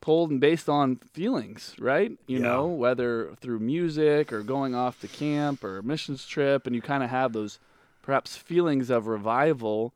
pulled 0.00 0.30
and 0.30 0.40
based 0.40 0.68
on 0.68 0.96
feelings, 0.96 1.74
right? 1.80 2.12
You 2.26 2.38
Yeah. 2.38 2.44
know, 2.44 2.66
whether 2.66 3.34
through 3.40 3.58
music 3.60 4.32
or 4.32 4.42
going 4.42 4.74
off 4.74 5.00
to 5.00 5.08
camp 5.08 5.64
or 5.64 5.78
a 5.78 5.82
missions 5.82 6.26
trip, 6.26 6.66
and 6.66 6.76
you 6.76 6.82
kind 6.82 7.02
of 7.02 7.10
have 7.10 7.32
those 7.32 7.58
perhaps 8.02 8.36
feelings 8.36 8.90
of 8.90 9.06
revival, 9.06 9.92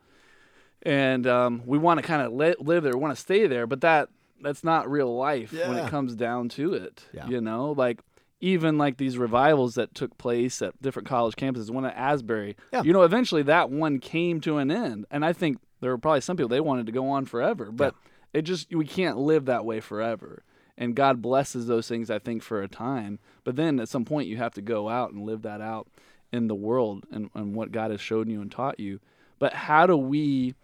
and 0.82 1.26
um, 1.26 1.62
we 1.66 1.78
want 1.78 1.98
to 2.00 2.06
kind 2.06 2.22
of 2.22 2.32
li- 2.32 2.54
live 2.58 2.82
there, 2.84 2.96
want 2.96 3.14
to 3.14 3.20
stay 3.20 3.46
there, 3.46 3.66
but 3.66 3.80
that 3.82 4.08
that's 4.40 4.64
not 4.64 4.90
real 4.90 5.14
life 5.16 5.52
when 5.52 5.76
it 5.78 5.88
comes 5.88 6.16
down 6.16 6.48
to 6.50 6.74
it. 6.74 7.04
Yeah. 7.12 7.28
You 7.28 7.40
know, 7.40 7.70
like 7.72 8.00
even 8.40 8.76
like 8.76 8.96
these 8.96 9.16
revivals 9.16 9.76
that 9.76 9.94
took 9.94 10.18
place 10.18 10.60
at 10.60 10.80
different 10.82 11.06
college 11.08 11.36
campuses, 11.36 11.70
one 11.70 11.84
at 11.84 11.94
Asbury, 11.96 12.56
Yeah. 12.72 12.82
you 12.82 12.92
know, 12.92 13.02
eventually 13.02 13.42
that 13.44 13.70
one 13.70 14.00
came 14.00 14.40
to 14.40 14.58
an 14.58 14.70
end, 14.70 15.06
and 15.12 15.24
I 15.24 15.32
think 15.32 15.58
there 15.80 15.90
were 15.92 15.98
probably 15.98 16.22
some 16.22 16.36
people 16.36 16.48
they 16.48 16.60
wanted 16.60 16.86
to 16.86 16.92
go 16.92 17.08
on 17.10 17.24
forever, 17.24 17.70
but 17.70 17.94
it 18.32 18.42
just 18.42 18.74
we 18.74 18.84
can't 18.86 19.16
live 19.18 19.44
that 19.44 19.64
way 19.64 19.78
forever. 19.80 20.42
And 20.78 20.96
God 20.96 21.20
blesses 21.22 21.66
those 21.66 21.86
things, 21.86 22.10
I 22.10 22.18
think, 22.18 22.42
for 22.42 22.62
a 22.62 22.66
time. 22.68 23.18
But 23.44 23.56
then 23.56 23.78
at 23.78 23.88
some 23.90 24.04
point, 24.06 24.26
you 24.26 24.38
have 24.38 24.54
to 24.54 24.62
go 24.62 24.88
out 24.88 25.12
and 25.12 25.24
live 25.26 25.42
that 25.42 25.60
out 25.60 25.86
in 26.32 26.48
the 26.48 26.54
world 26.54 27.04
and, 27.12 27.30
and 27.34 27.54
what 27.54 27.70
God 27.72 27.90
has 27.90 28.00
shown 28.00 28.30
you 28.30 28.40
and 28.40 28.50
taught 28.50 28.80
you. 28.80 28.98
But 29.42 29.54
how 29.54 29.86
do 29.88 29.96
we 29.96 30.54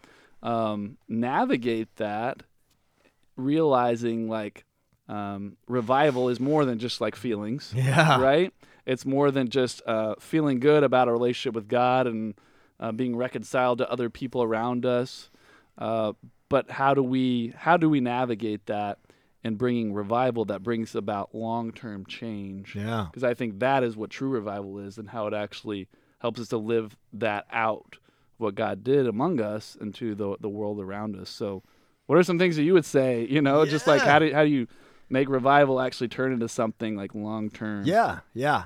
um, 0.42 0.98
navigate 1.08 1.88
that, 1.96 2.44
realizing 3.36 4.28
like 4.28 4.64
um, 5.08 5.56
revival 5.66 6.28
is 6.28 6.38
more 6.40 6.64
than 6.64 6.78
just 6.78 7.00
like 7.00 7.16
feelings, 7.16 7.72
Yeah. 7.76 8.20
right? 8.20 8.52
It's 8.86 9.04
more 9.04 9.30
than 9.30 9.48
just 9.48 9.82
uh, 9.86 10.14
feeling 10.20 10.60
good 10.60 10.82
about 10.84 11.08
a 11.08 11.12
relationship 11.12 11.54
with 11.54 11.68
God 11.68 12.06
and 12.06 12.34
uh, 12.80 12.92
being 12.92 13.16
reconciled 13.16 13.78
to 13.78 13.90
other 13.90 14.08
people 14.10 14.42
around 14.42 14.86
us. 14.86 15.30
Uh, 15.76 16.12
but 16.48 16.70
how 16.70 16.94
do 16.94 17.02
we 17.02 17.52
how 17.56 17.76
do 17.76 17.88
we 17.90 18.00
navigate 18.00 18.66
that 18.66 18.98
and 19.44 19.58
bringing 19.58 19.92
revival 19.92 20.44
that 20.46 20.62
brings 20.62 20.94
about 20.94 21.34
long 21.34 21.72
term 21.72 22.06
change? 22.06 22.74
Yeah. 22.76 23.06
because 23.10 23.24
I 23.24 23.34
think 23.34 23.58
that 23.60 23.82
is 23.84 23.96
what 23.96 24.10
true 24.10 24.28
revival 24.30 24.78
is, 24.78 24.98
and 24.98 25.08
how 25.10 25.26
it 25.26 25.34
actually 25.34 25.88
helps 26.20 26.40
us 26.40 26.48
to 26.48 26.56
live 26.58 26.96
that 27.12 27.46
out, 27.52 27.96
what 28.38 28.55
God 28.55 28.83
did 28.83 29.07
among 29.07 29.40
us 29.40 29.77
and 29.81 29.94
to 29.96 30.14
the 30.14 30.37
the 30.40 30.48
world 30.48 30.81
around 30.81 31.16
us. 31.16 31.29
So, 31.29 31.62
what 32.07 32.18
are 32.18 32.22
some 32.22 32.38
things 32.38 32.57
that 32.57 32.62
you 32.62 32.72
would 32.72 32.85
say? 32.85 33.27
You 33.29 33.42
know, 33.42 33.66
just 33.66 33.87
like 33.87 34.03
how 34.03 34.18
do 34.18 34.33
how 34.33 34.44
do 34.44 34.51
you 34.51 34.66
make 35.11 35.29
revival 35.29 35.81
actually 35.81 36.09
turn 36.09 36.33
into 36.33 36.48
something 36.48 36.96
like 36.96 37.14
long 37.14 37.51
term? 37.51 37.85
Yeah, 37.85 38.20
yeah. 38.35 38.64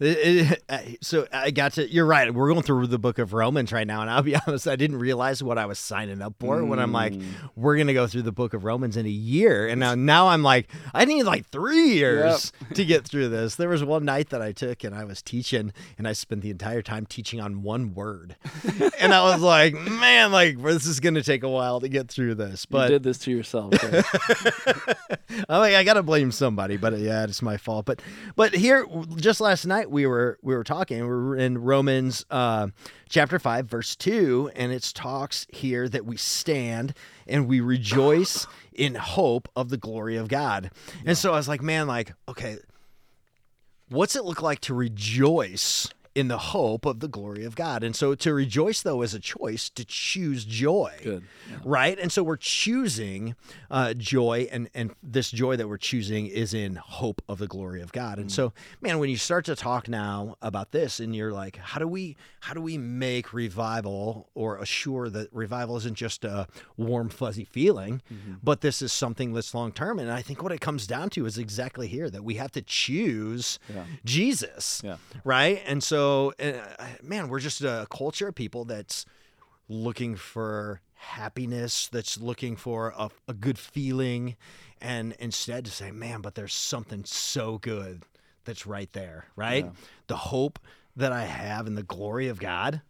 It- 0.00 0.62
it- 0.68 0.98
so 1.04 1.26
I 1.32 1.50
got 1.50 1.72
to. 1.74 1.90
You're 1.90 2.06
right. 2.06 2.32
We're 2.32 2.48
going 2.48 2.62
through 2.62 2.86
the 2.86 2.98
book 2.98 3.18
of 3.18 3.32
Romans 3.32 3.72
right 3.72 3.86
now, 3.86 4.00
and 4.00 4.10
I'll 4.10 4.22
be 4.22 4.36
honest. 4.46 4.68
I 4.68 4.76
didn't 4.76 4.98
realize 4.98 5.42
what 5.42 5.58
I 5.58 5.66
was 5.66 5.78
signing 5.78 6.22
up 6.22 6.34
for 6.38 6.64
when 6.64 6.78
I'm 6.78 6.92
like, 6.92 7.12
mm. 7.12 7.24
we're 7.56 7.76
gonna 7.76 7.94
go 7.94 8.06
through 8.06 8.22
the 8.22 8.32
book 8.32 8.54
of 8.54 8.64
Romans 8.64 8.96
in 8.96 9.06
a 9.06 9.10
year, 9.10 9.66
and 9.66 9.80
now 9.80 9.94
now 9.94 10.28
I'm 10.28 10.42
like, 10.42 10.68
I 10.94 11.04
need 11.04 11.24
like 11.24 11.46
three 11.46 11.94
years 11.94 12.52
to 12.74 12.84
get 12.84 13.06
through 13.06 13.28
this. 13.28 13.56
There 13.56 13.68
was 13.68 13.82
one 13.82 14.04
night 14.04 14.30
that 14.30 14.42
I 14.42 14.52
took, 14.52 14.84
and 14.84 14.94
I 14.94 15.04
was 15.04 15.22
teaching, 15.22 15.72
and 15.96 16.06
I 16.06 16.12
spent 16.12 16.42
the 16.42 16.50
entire 16.50 16.82
time 16.82 17.06
teaching 17.06 17.40
on 17.40 17.62
one 17.62 17.94
word, 17.94 18.36
and 19.00 19.12
I 19.12 19.22
was 19.24 19.40
like, 19.40 19.74
man, 19.74 20.32
like 20.32 20.62
this 20.62 20.86
is 20.86 21.00
gonna 21.00 21.22
take 21.22 21.42
a 21.42 21.48
while 21.48 21.80
to 21.80 21.88
get 21.88 22.08
through 22.08 22.36
this, 22.36 22.66
But 22.66 22.90
you 22.90 22.94
did 22.96 23.02
this 23.02 23.18
to 23.18 23.30
yourself. 23.30 23.74
right? 23.82 24.04
I'm 25.48 25.58
like, 25.60 25.74
I 25.74 25.84
gotta 25.84 26.02
blame 26.02 26.32
somebody, 26.32 26.76
but 26.76 26.98
yeah, 26.98 27.24
it's 27.24 27.42
my 27.42 27.56
fault. 27.56 27.86
But 27.86 28.02
but 28.36 28.54
here, 28.54 28.86
just 29.16 29.40
last 29.40 29.66
night 29.66 29.87
we 29.90 30.06
were 30.06 30.38
we 30.42 30.54
were 30.54 30.64
talking. 30.64 31.06
We're 31.06 31.36
in 31.36 31.58
Romans 31.58 32.24
uh, 32.30 32.68
chapter 33.08 33.38
five, 33.38 33.66
verse 33.66 33.96
two, 33.96 34.50
and 34.54 34.72
it 34.72 34.90
talks 34.94 35.46
here 35.50 35.88
that 35.88 36.04
we 36.04 36.16
stand 36.16 36.94
and 37.26 37.48
we 37.48 37.60
rejoice 37.60 38.46
in 38.72 38.94
hope 38.94 39.48
of 39.56 39.68
the 39.68 39.76
glory 39.76 40.16
of 40.16 40.28
God. 40.28 40.70
And 41.04 41.16
so 41.16 41.32
I 41.32 41.36
was 41.36 41.48
like, 41.48 41.62
man, 41.62 41.86
like 41.86 42.14
okay, 42.28 42.58
what's 43.88 44.16
it 44.16 44.24
look 44.24 44.42
like 44.42 44.60
to 44.62 44.74
rejoice? 44.74 45.88
In 46.14 46.28
the 46.28 46.38
hope 46.38 46.84
of 46.86 47.00
the 47.00 47.08
glory 47.08 47.44
of 47.44 47.54
God. 47.54 47.84
And 47.84 47.94
so 47.94 48.14
to 48.16 48.34
rejoice, 48.34 48.82
though, 48.82 49.02
is 49.02 49.14
a 49.14 49.20
choice 49.20 49.70
to 49.70 49.84
choose 49.84 50.44
joy 50.44 50.96
Good. 51.02 51.24
right? 51.64 51.96
And 51.98 52.10
so 52.10 52.22
we're 52.24 52.36
choosing 52.36 53.36
uh, 53.70 53.94
joy, 53.94 54.48
and 54.50 54.68
and 54.74 54.92
this 55.02 55.30
joy 55.30 55.56
that 55.56 55.68
we're 55.68 55.76
choosing 55.78 56.26
is 56.26 56.54
in 56.54 56.76
hope 56.76 57.22
of 57.28 57.38
the 57.38 57.46
glory 57.46 57.80
of 57.82 57.92
God. 57.92 58.18
And 58.18 58.32
so, 58.32 58.52
man, 58.80 58.98
when 58.98 59.10
you 59.10 59.16
start 59.16 59.44
to 59.46 59.54
talk 59.56 59.88
now 59.88 60.36
about 60.42 60.72
this, 60.72 60.98
and 61.00 61.14
you're 61.14 61.32
like, 61.32 61.56
how 61.56 61.78
do 61.78 61.86
we 61.86 62.16
how 62.40 62.52
do 62.54 62.60
we 62.60 62.78
make 62.78 63.32
revival 63.32 64.28
or 64.34 64.56
assure 64.58 65.08
that 65.10 65.28
revival 65.32 65.76
isn't 65.76 65.96
just 65.96 66.24
a 66.24 66.46
warm 66.76 67.08
fuzzy 67.10 67.44
feeling, 67.44 68.02
but 68.42 68.60
this 68.60 68.82
is 68.82 68.92
something 68.92 69.32
that's 69.34 69.54
long 69.54 69.70
term? 69.72 69.98
And 69.98 70.10
I 70.10 70.22
think 70.22 70.42
what 70.42 70.52
it 70.52 70.60
comes 70.60 70.86
down 70.86 71.10
to 71.10 71.26
is 71.26 71.38
exactly 71.38 71.86
here 71.86 72.10
that 72.10 72.24
we 72.24 72.34
have 72.34 72.50
to 72.52 72.62
choose 72.62 73.58
Yeah. 73.72 73.84
Jesus, 74.04 74.80
Yeah. 74.84 74.96
right? 75.24 75.62
And 75.66 75.82
so, 75.82 75.97
uh, 75.98 76.62
man, 77.02 77.28
we're 77.28 77.40
just 77.40 77.62
a 77.62 77.86
culture 77.90 78.28
of 78.28 78.34
people 78.34 78.64
that's 78.64 79.06
looking 79.68 80.16
for 80.16 80.80
happiness, 80.94 81.88
that's 81.88 82.20
looking 82.20 82.56
for 82.56 82.92
a, 82.96 83.10
a 83.28 83.34
good 83.34 83.58
feeling, 83.58 84.36
and 84.80 85.14
instead 85.18 85.64
to 85.64 85.70
say, 85.70 85.90
man, 85.90 86.20
but 86.20 86.34
there's 86.34 86.54
something 86.54 87.04
so 87.04 87.58
good 87.58 88.02
that's 88.44 88.66
right 88.66 88.92
there, 88.92 89.26
right? 89.36 89.64
Yeah. 89.64 89.70
The 90.08 90.16
hope 90.16 90.58
that 90.96 91.12
I 91.12 91.24
have 91.24 91.66
in 91.66 91.74
the 91.74 91.82
glory 91.82 92.28
of 92.28 92.40
God. 92.40 92.80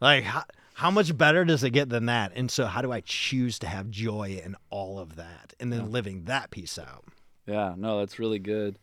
Like, 0.00 0.24
how, 0.24 0.44
how 0.74 0.90
much 0.90 1.16
better 1.16 1.44
does 1.44 1.62
it 1.62 1.70
get 1.70 1.88
than 1.88 2.06
that? 2.06 2.32
And 2.34 2.50
so, 2.50 2.66
how 2.66 2.82
do 2.82 2.90
I 2.90 3.00
choose 3.00 3.58
to 3.60 3.66
have 3.68 3.90
joy 3.90 4.40
in 4.44 4.56
all 4.70 4.98
of 4.98 5.16
that 5.16 5.54
and 5.60 5.72
then 5.72 5.92
living 5.92 6.24
that 6.24 6.50
piece 6.50 6.78
out? 6.78 7.04
Yeah, 7.46 7.74
no, 7.76 8.00
that's 8.00 8.18
really 8.18 8.38
good. 8.40 8.78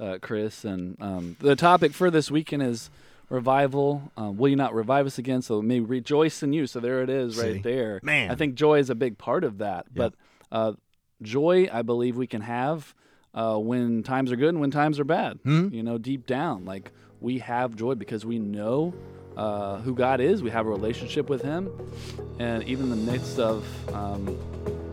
uh, 0.00 0.18
Chris. 0.20 0.64
And 0.64 0.96
um, 1.00 1.36
the 1.40 1.56
topic 1.56 1.92
for 1.92 2.10
this 2.10 2.30
weekend 2.30 2.62
is 2.62 2.90
revival. 3.28 4.10
Um, 4.16 4.36
will 4.36 4.48
you 4.48 4.56
not 4.56 4.74
revive 4.74 5.06
us 5.06 5.18
again? 5.18 5.42
So 5.42 5.60
may 5.62 5.80
rejoice 5.80 6.42
in 6.42 6.52
you. 6.52 6.66
So 6.66 6.80
there 6.80 7.02
it 7.02 7.10
is, 7.10 7.36
right 7.36 7.54
See? 7.54 7.60
there. 7.60 8.00
Man. 8.02 8.30
I 8.30 8.34
think 8.34 8.54
joy 8.54 8.78
is 8.78 8.90
a 8.90 8.94
big 8.94 9.18
part 9.18 9.44
of 9.44 9.58
that. 9.58 9.86
But 9.94 10.14
uh, 10.50 10.72
joy, 11.22 11.68
I 11.72 11.82
believe 11.82 12.16
we 12.16 12.26
can 12.26 12.40
have 12.42 12.94
uh, 13.34 13.58
when 13.58 14.02
times 14.02 14.32
are 14.32 14.36
good 14.36 14.50
and 14.50 14.60
when 14.60 14.70
times 14.70 14.98
are 14.98 15.04
bad. 15.04 15.38
Mhm. 15.44 15.72
You 15.72 15.82
know, 15.82 15.98
deep 15.98 16.26
down, 16.26 16.64
like 16.64 16.90
we 17.20 17.38
have 17.38 17.76
joy 17.76 17.94
because 17.94 18.24
we 18.24 18.38
know 18.38 18.94
uh, 19.36 19.78
who 19.80 19.94
God 19.94 20.20
is. 20.20 20.42
We 20.42 20.50
have 20.50 20.66
a 20.66 20.70
relationship 20.70 21.28
with 21.28 21.42
Him, 21.42 21.70
and 22.40 22.64
even 22.64 22.90
in 22.90 23.04
the 23.04 23.12
midst 23.12 23.38
of 23.38 23.64
um, 23.94 24.36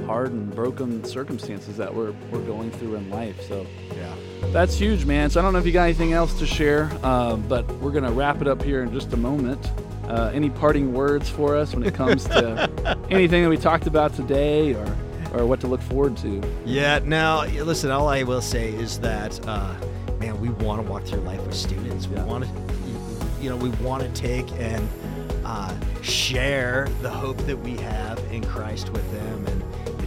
hard 0.06 0.32
and 0.32 0.54
broken 0.54 1.04
circumstances 1.04 1.78
that 1.78 1.94
we're 1.94 2.14
we're 2.32 2.42
going 2.46 2.72
through 2.72 2.96
in 2.96 3.10
life. 3.10 3.42
So 3.48 3.66
Yeah. 3.96 4.14
that's 4.52 4.76
huge, 4.78 5.06
man. 5.06 5.30
So 5.30 5.40
I 5.40 5.44
don't 5.44 5.54
know 5.54 5.60
if 5.60 5.66
you 5.66 5.72
got 5.72 5.84
anything 5.84 6.14
else 6.14 6.38
to 6.40 6.46
share, 6.46 6.92
uh, 7.04 7.36
but 7.36 7.68
we're 7.80 7.92
gonna 7.92 8.12
wrap 8.12 8.42
it 8.42 8.48
up 8.48 8.62
here 8.62 8.84
in 8.84 8.94
just 8.94 9.14
a 9.14 9.18
moment. 9.18 9.72
Uh, 10.08 10.30
any 10.34 10.50
parting 10.52 10.94
words 10.94 11.30
for 11.30 11.56
us 11.56 11.74
when 11.74 11.84
it 11.84 11.96
comes 11.96 12.26
to 12.26 12.70
anything 13.10 13.42
that 13.44 13.50
we 13.50 13.58
talked 13.58 13.88
about 13.88 14.14
today, 14.16 14.74
or 14.74 14.86
or 15.34 15.46
what 15.46 15.60
to 15.62 15.68
look 15.68 15.82
forward 15.82 16.16
to? 16.18 16.42
Yeah. 16.66 17.00
Now, 17.04 17.44
listen. 17.46 17.92
All 17.92 18.08
I 18.08 18.24
will 18.24 18.42
say 18.42 18.70
is 18.74 19.00
that, 19.00 19.40
uh, 19.48 19.74
man, 20.20 20.40
we 20.40 20.50
want 20.50 20.82
to 20.86 20.90
walk 20.90 21.04
through 21.06 21.22
life 21.22 21.42
with 21.46 21.56
students. 21.56 22.08
We 22.08 22.16
Yeah. 22.16 22.24
want 22.26 22.46
to, 22.46 22.50
you 23.42 23.50
know, 23.50 23.58
we 23.58 23.70
want 23.84 24.02
to 24.04 24.10
take 24.22 24.50
and 24.60 24.88
uh, 25.44 25.74
share 26.02 26.88
the 27.02 27.10
hope 27.10 27.38
that 27.46 27.58
we 27.60 27.76
have 27.78 28.18
in 28.32 28.44
Christ 28.46 28.92
with 28.92 29.12
them, 29.12 29.46
and 29.48 29.55
to 29.55 29.55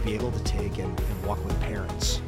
be 0.09 0.15
able 0.15 0.31
to 0.31 0.43
take 0.43 0.79
and, 0.79 0.99
and 0.99 1.25
walk 1.25 1.43
with 1.45 1.59
parents 1.61 2.21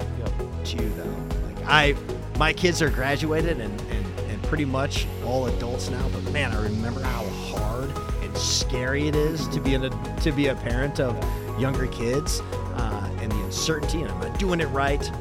too. 0.64 0.90
Though, 0.90 1.48
like 1.48 1.66
I, 1.66 1.96
my 2.38 2.54
kids 2.54 2.82
are 2.82 2.90
graduated 2.90 3.60
and, 3.60 3.82
and 3.82 4.06
and 4.30 4.44
pretty 4.44 4.66
much 4.66 5.08
all 5.26 5.48
adults 5.48 5.90
now. 5.90 6.08
But 6.10 6.32
man, 6.32 6.52
I 6.52 6.62
remember 6.62 7.02
how 7.02 7.24
hard 7.56 7.92
and 8.22 8.38
scary 8.38 9.08
it 9.08 9.16
is 9.16 9.48
to 9.50 9.60
be 9.60 9.74
an, 9.74 9.92
to 10.18 10.32
be 10.32 10.48
a 10.48 10.56
parent 10.56 11.00
of 11.00 11.18
younger 11.60 11.88
kids 11.88 12.42
uh, 12.76 13.18
and 13.20 13.32
the 13.32 13.44
uncertainty, 13.44 14.02
and 14.02 14.12
I'm 14.12 14.20
not 14.20 14.38
doing 14.38 14.62
it 14.62 14.68
right. 14.68 15.12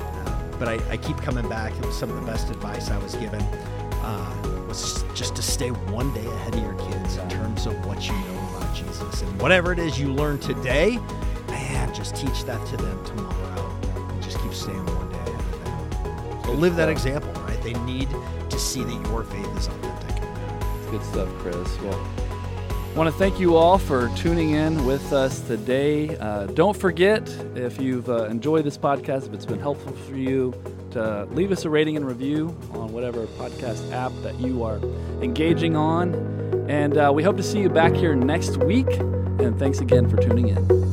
Uh, 0.00 0.52
but 0.58 0.68
I, 0.68 0.78
I 0.90 0.96
keep 0.96 1.18
coming 1.18 1.48
back. 1.48 1.76
It 1.76 1.84
was 1.84 1.96
some 1.96 2.10
of 2.10 2.16
the 2.16 2.26
best 2.26 2.50
advice 2.50 2.90
I 2.90 2.98
was 2.98 3.14
given 3.16 3.42
uh, 3.42 4.64
was 4.66 5.04
just 5.14 5.36
to 5.36 5.42
stay 5.42 5.70
one 5.70 6.12
day 6.14 6.26
ahead 6.26 6.54
of 6.54 6.62
your 6.62 6.74
kids 6.90 7.18
in 7.18 7.28
terms 7.28 7.66
of 7.66 7.86
what 7.86 8.06
you 8.06 8.14
know 8.14 8.56
about 8.56 8.74
Jesus 8.74 9.20
and 9.20 9.40
whatever 9.40 9.72
it 9.72 9.78
is 9.78 9.98
you 10.00 10.12
learn 10.12 10.38
today. 10.38 10.98
Just 11.96 12.14
teach 12.14 12.44
that 12.44 12.64
to 12.68 12.76
them 12.76 13.04
tomorrow, 13.06 13.78
and 14.10 14.22
just 14.22 14.38
keep 14.40 14.52
staying 14.52 14.84
one 14.84 15.08
day 15.08 15.16
ahead 15.18 15.32
of 15.32 15.64
them. 15.64 16.44
So 16.44 16.52
live 16.52 16.76
that 16.76 16.90
example, 16.90 17.32
right? 17.42 17.60
They 17.62 17.72
need 17.84 18.10
to 18.50 18.58
see 18.58 18.84
that 18.84 19.08
your 19.08 19.24
faith 19.24 19.56
is 19.56 19.68
authentic. 19.68 20.22
Good 20.90 21.02
stuff, 21.04 21.28
Chris. 21.38 21.80
Well, 21.80 21.98
I 22.68 22.98
want 22.98 23.10
to 23.10 23.18
thank 23.18 23.40
you 23.40 23.56
all 23.56 23.78
for 23.78 24.10
tuning 24.16 24.50
in 24.50 24.84
with 24.86 25.12
us 25.12 25.40
today. 25.40 26.16
Uh, 26.18 26.46
don't 26.46 26.76
forget, 26.76 27.28
if 27.54 27.80
you've 27.80 28.08
uh, 28.08 28.24
enjoyed 28.24 28.64
this 28.64 28.78
podcast, 28.78 29.26
if 29.26 29.34
it's 29.34 29.46
been 29.46 29.60
helpful 29.60 29.92
for 29.92 30.16
you, 30.16 30.54
to 30.92 31.24
leave 31.32 31.50
us 31.50 31.64
a 31.64 31.70
rating 31.70 31.96
and 31.96 32.06
review 32.06 32.56
on 32.72 32.92
whatever 32.92 33.26
podcast 33.26 33.90
app 33.92 34.12
that 34.22 34.38
you 34.40 34.62
are 34.62 34.78
engaging 35.22 35.76
on. 35.76 36.14
And 36.70 36.96
uh, 36.96 37.10
we 37.14 37.22
hope 37.22 37.36
to 37.36 37.42
see 37.42 37.60
you 37.60 37.68
back 37.68 37.94
here 37.94 38.14
next 38.14 38.58
week. 38.58 38.88
And 38.90 39.58
thanks 39.58 39.80
again 39.80 40.08
for 40.08 40.16
tuning 40.16 40.48
in. 40.48 40.85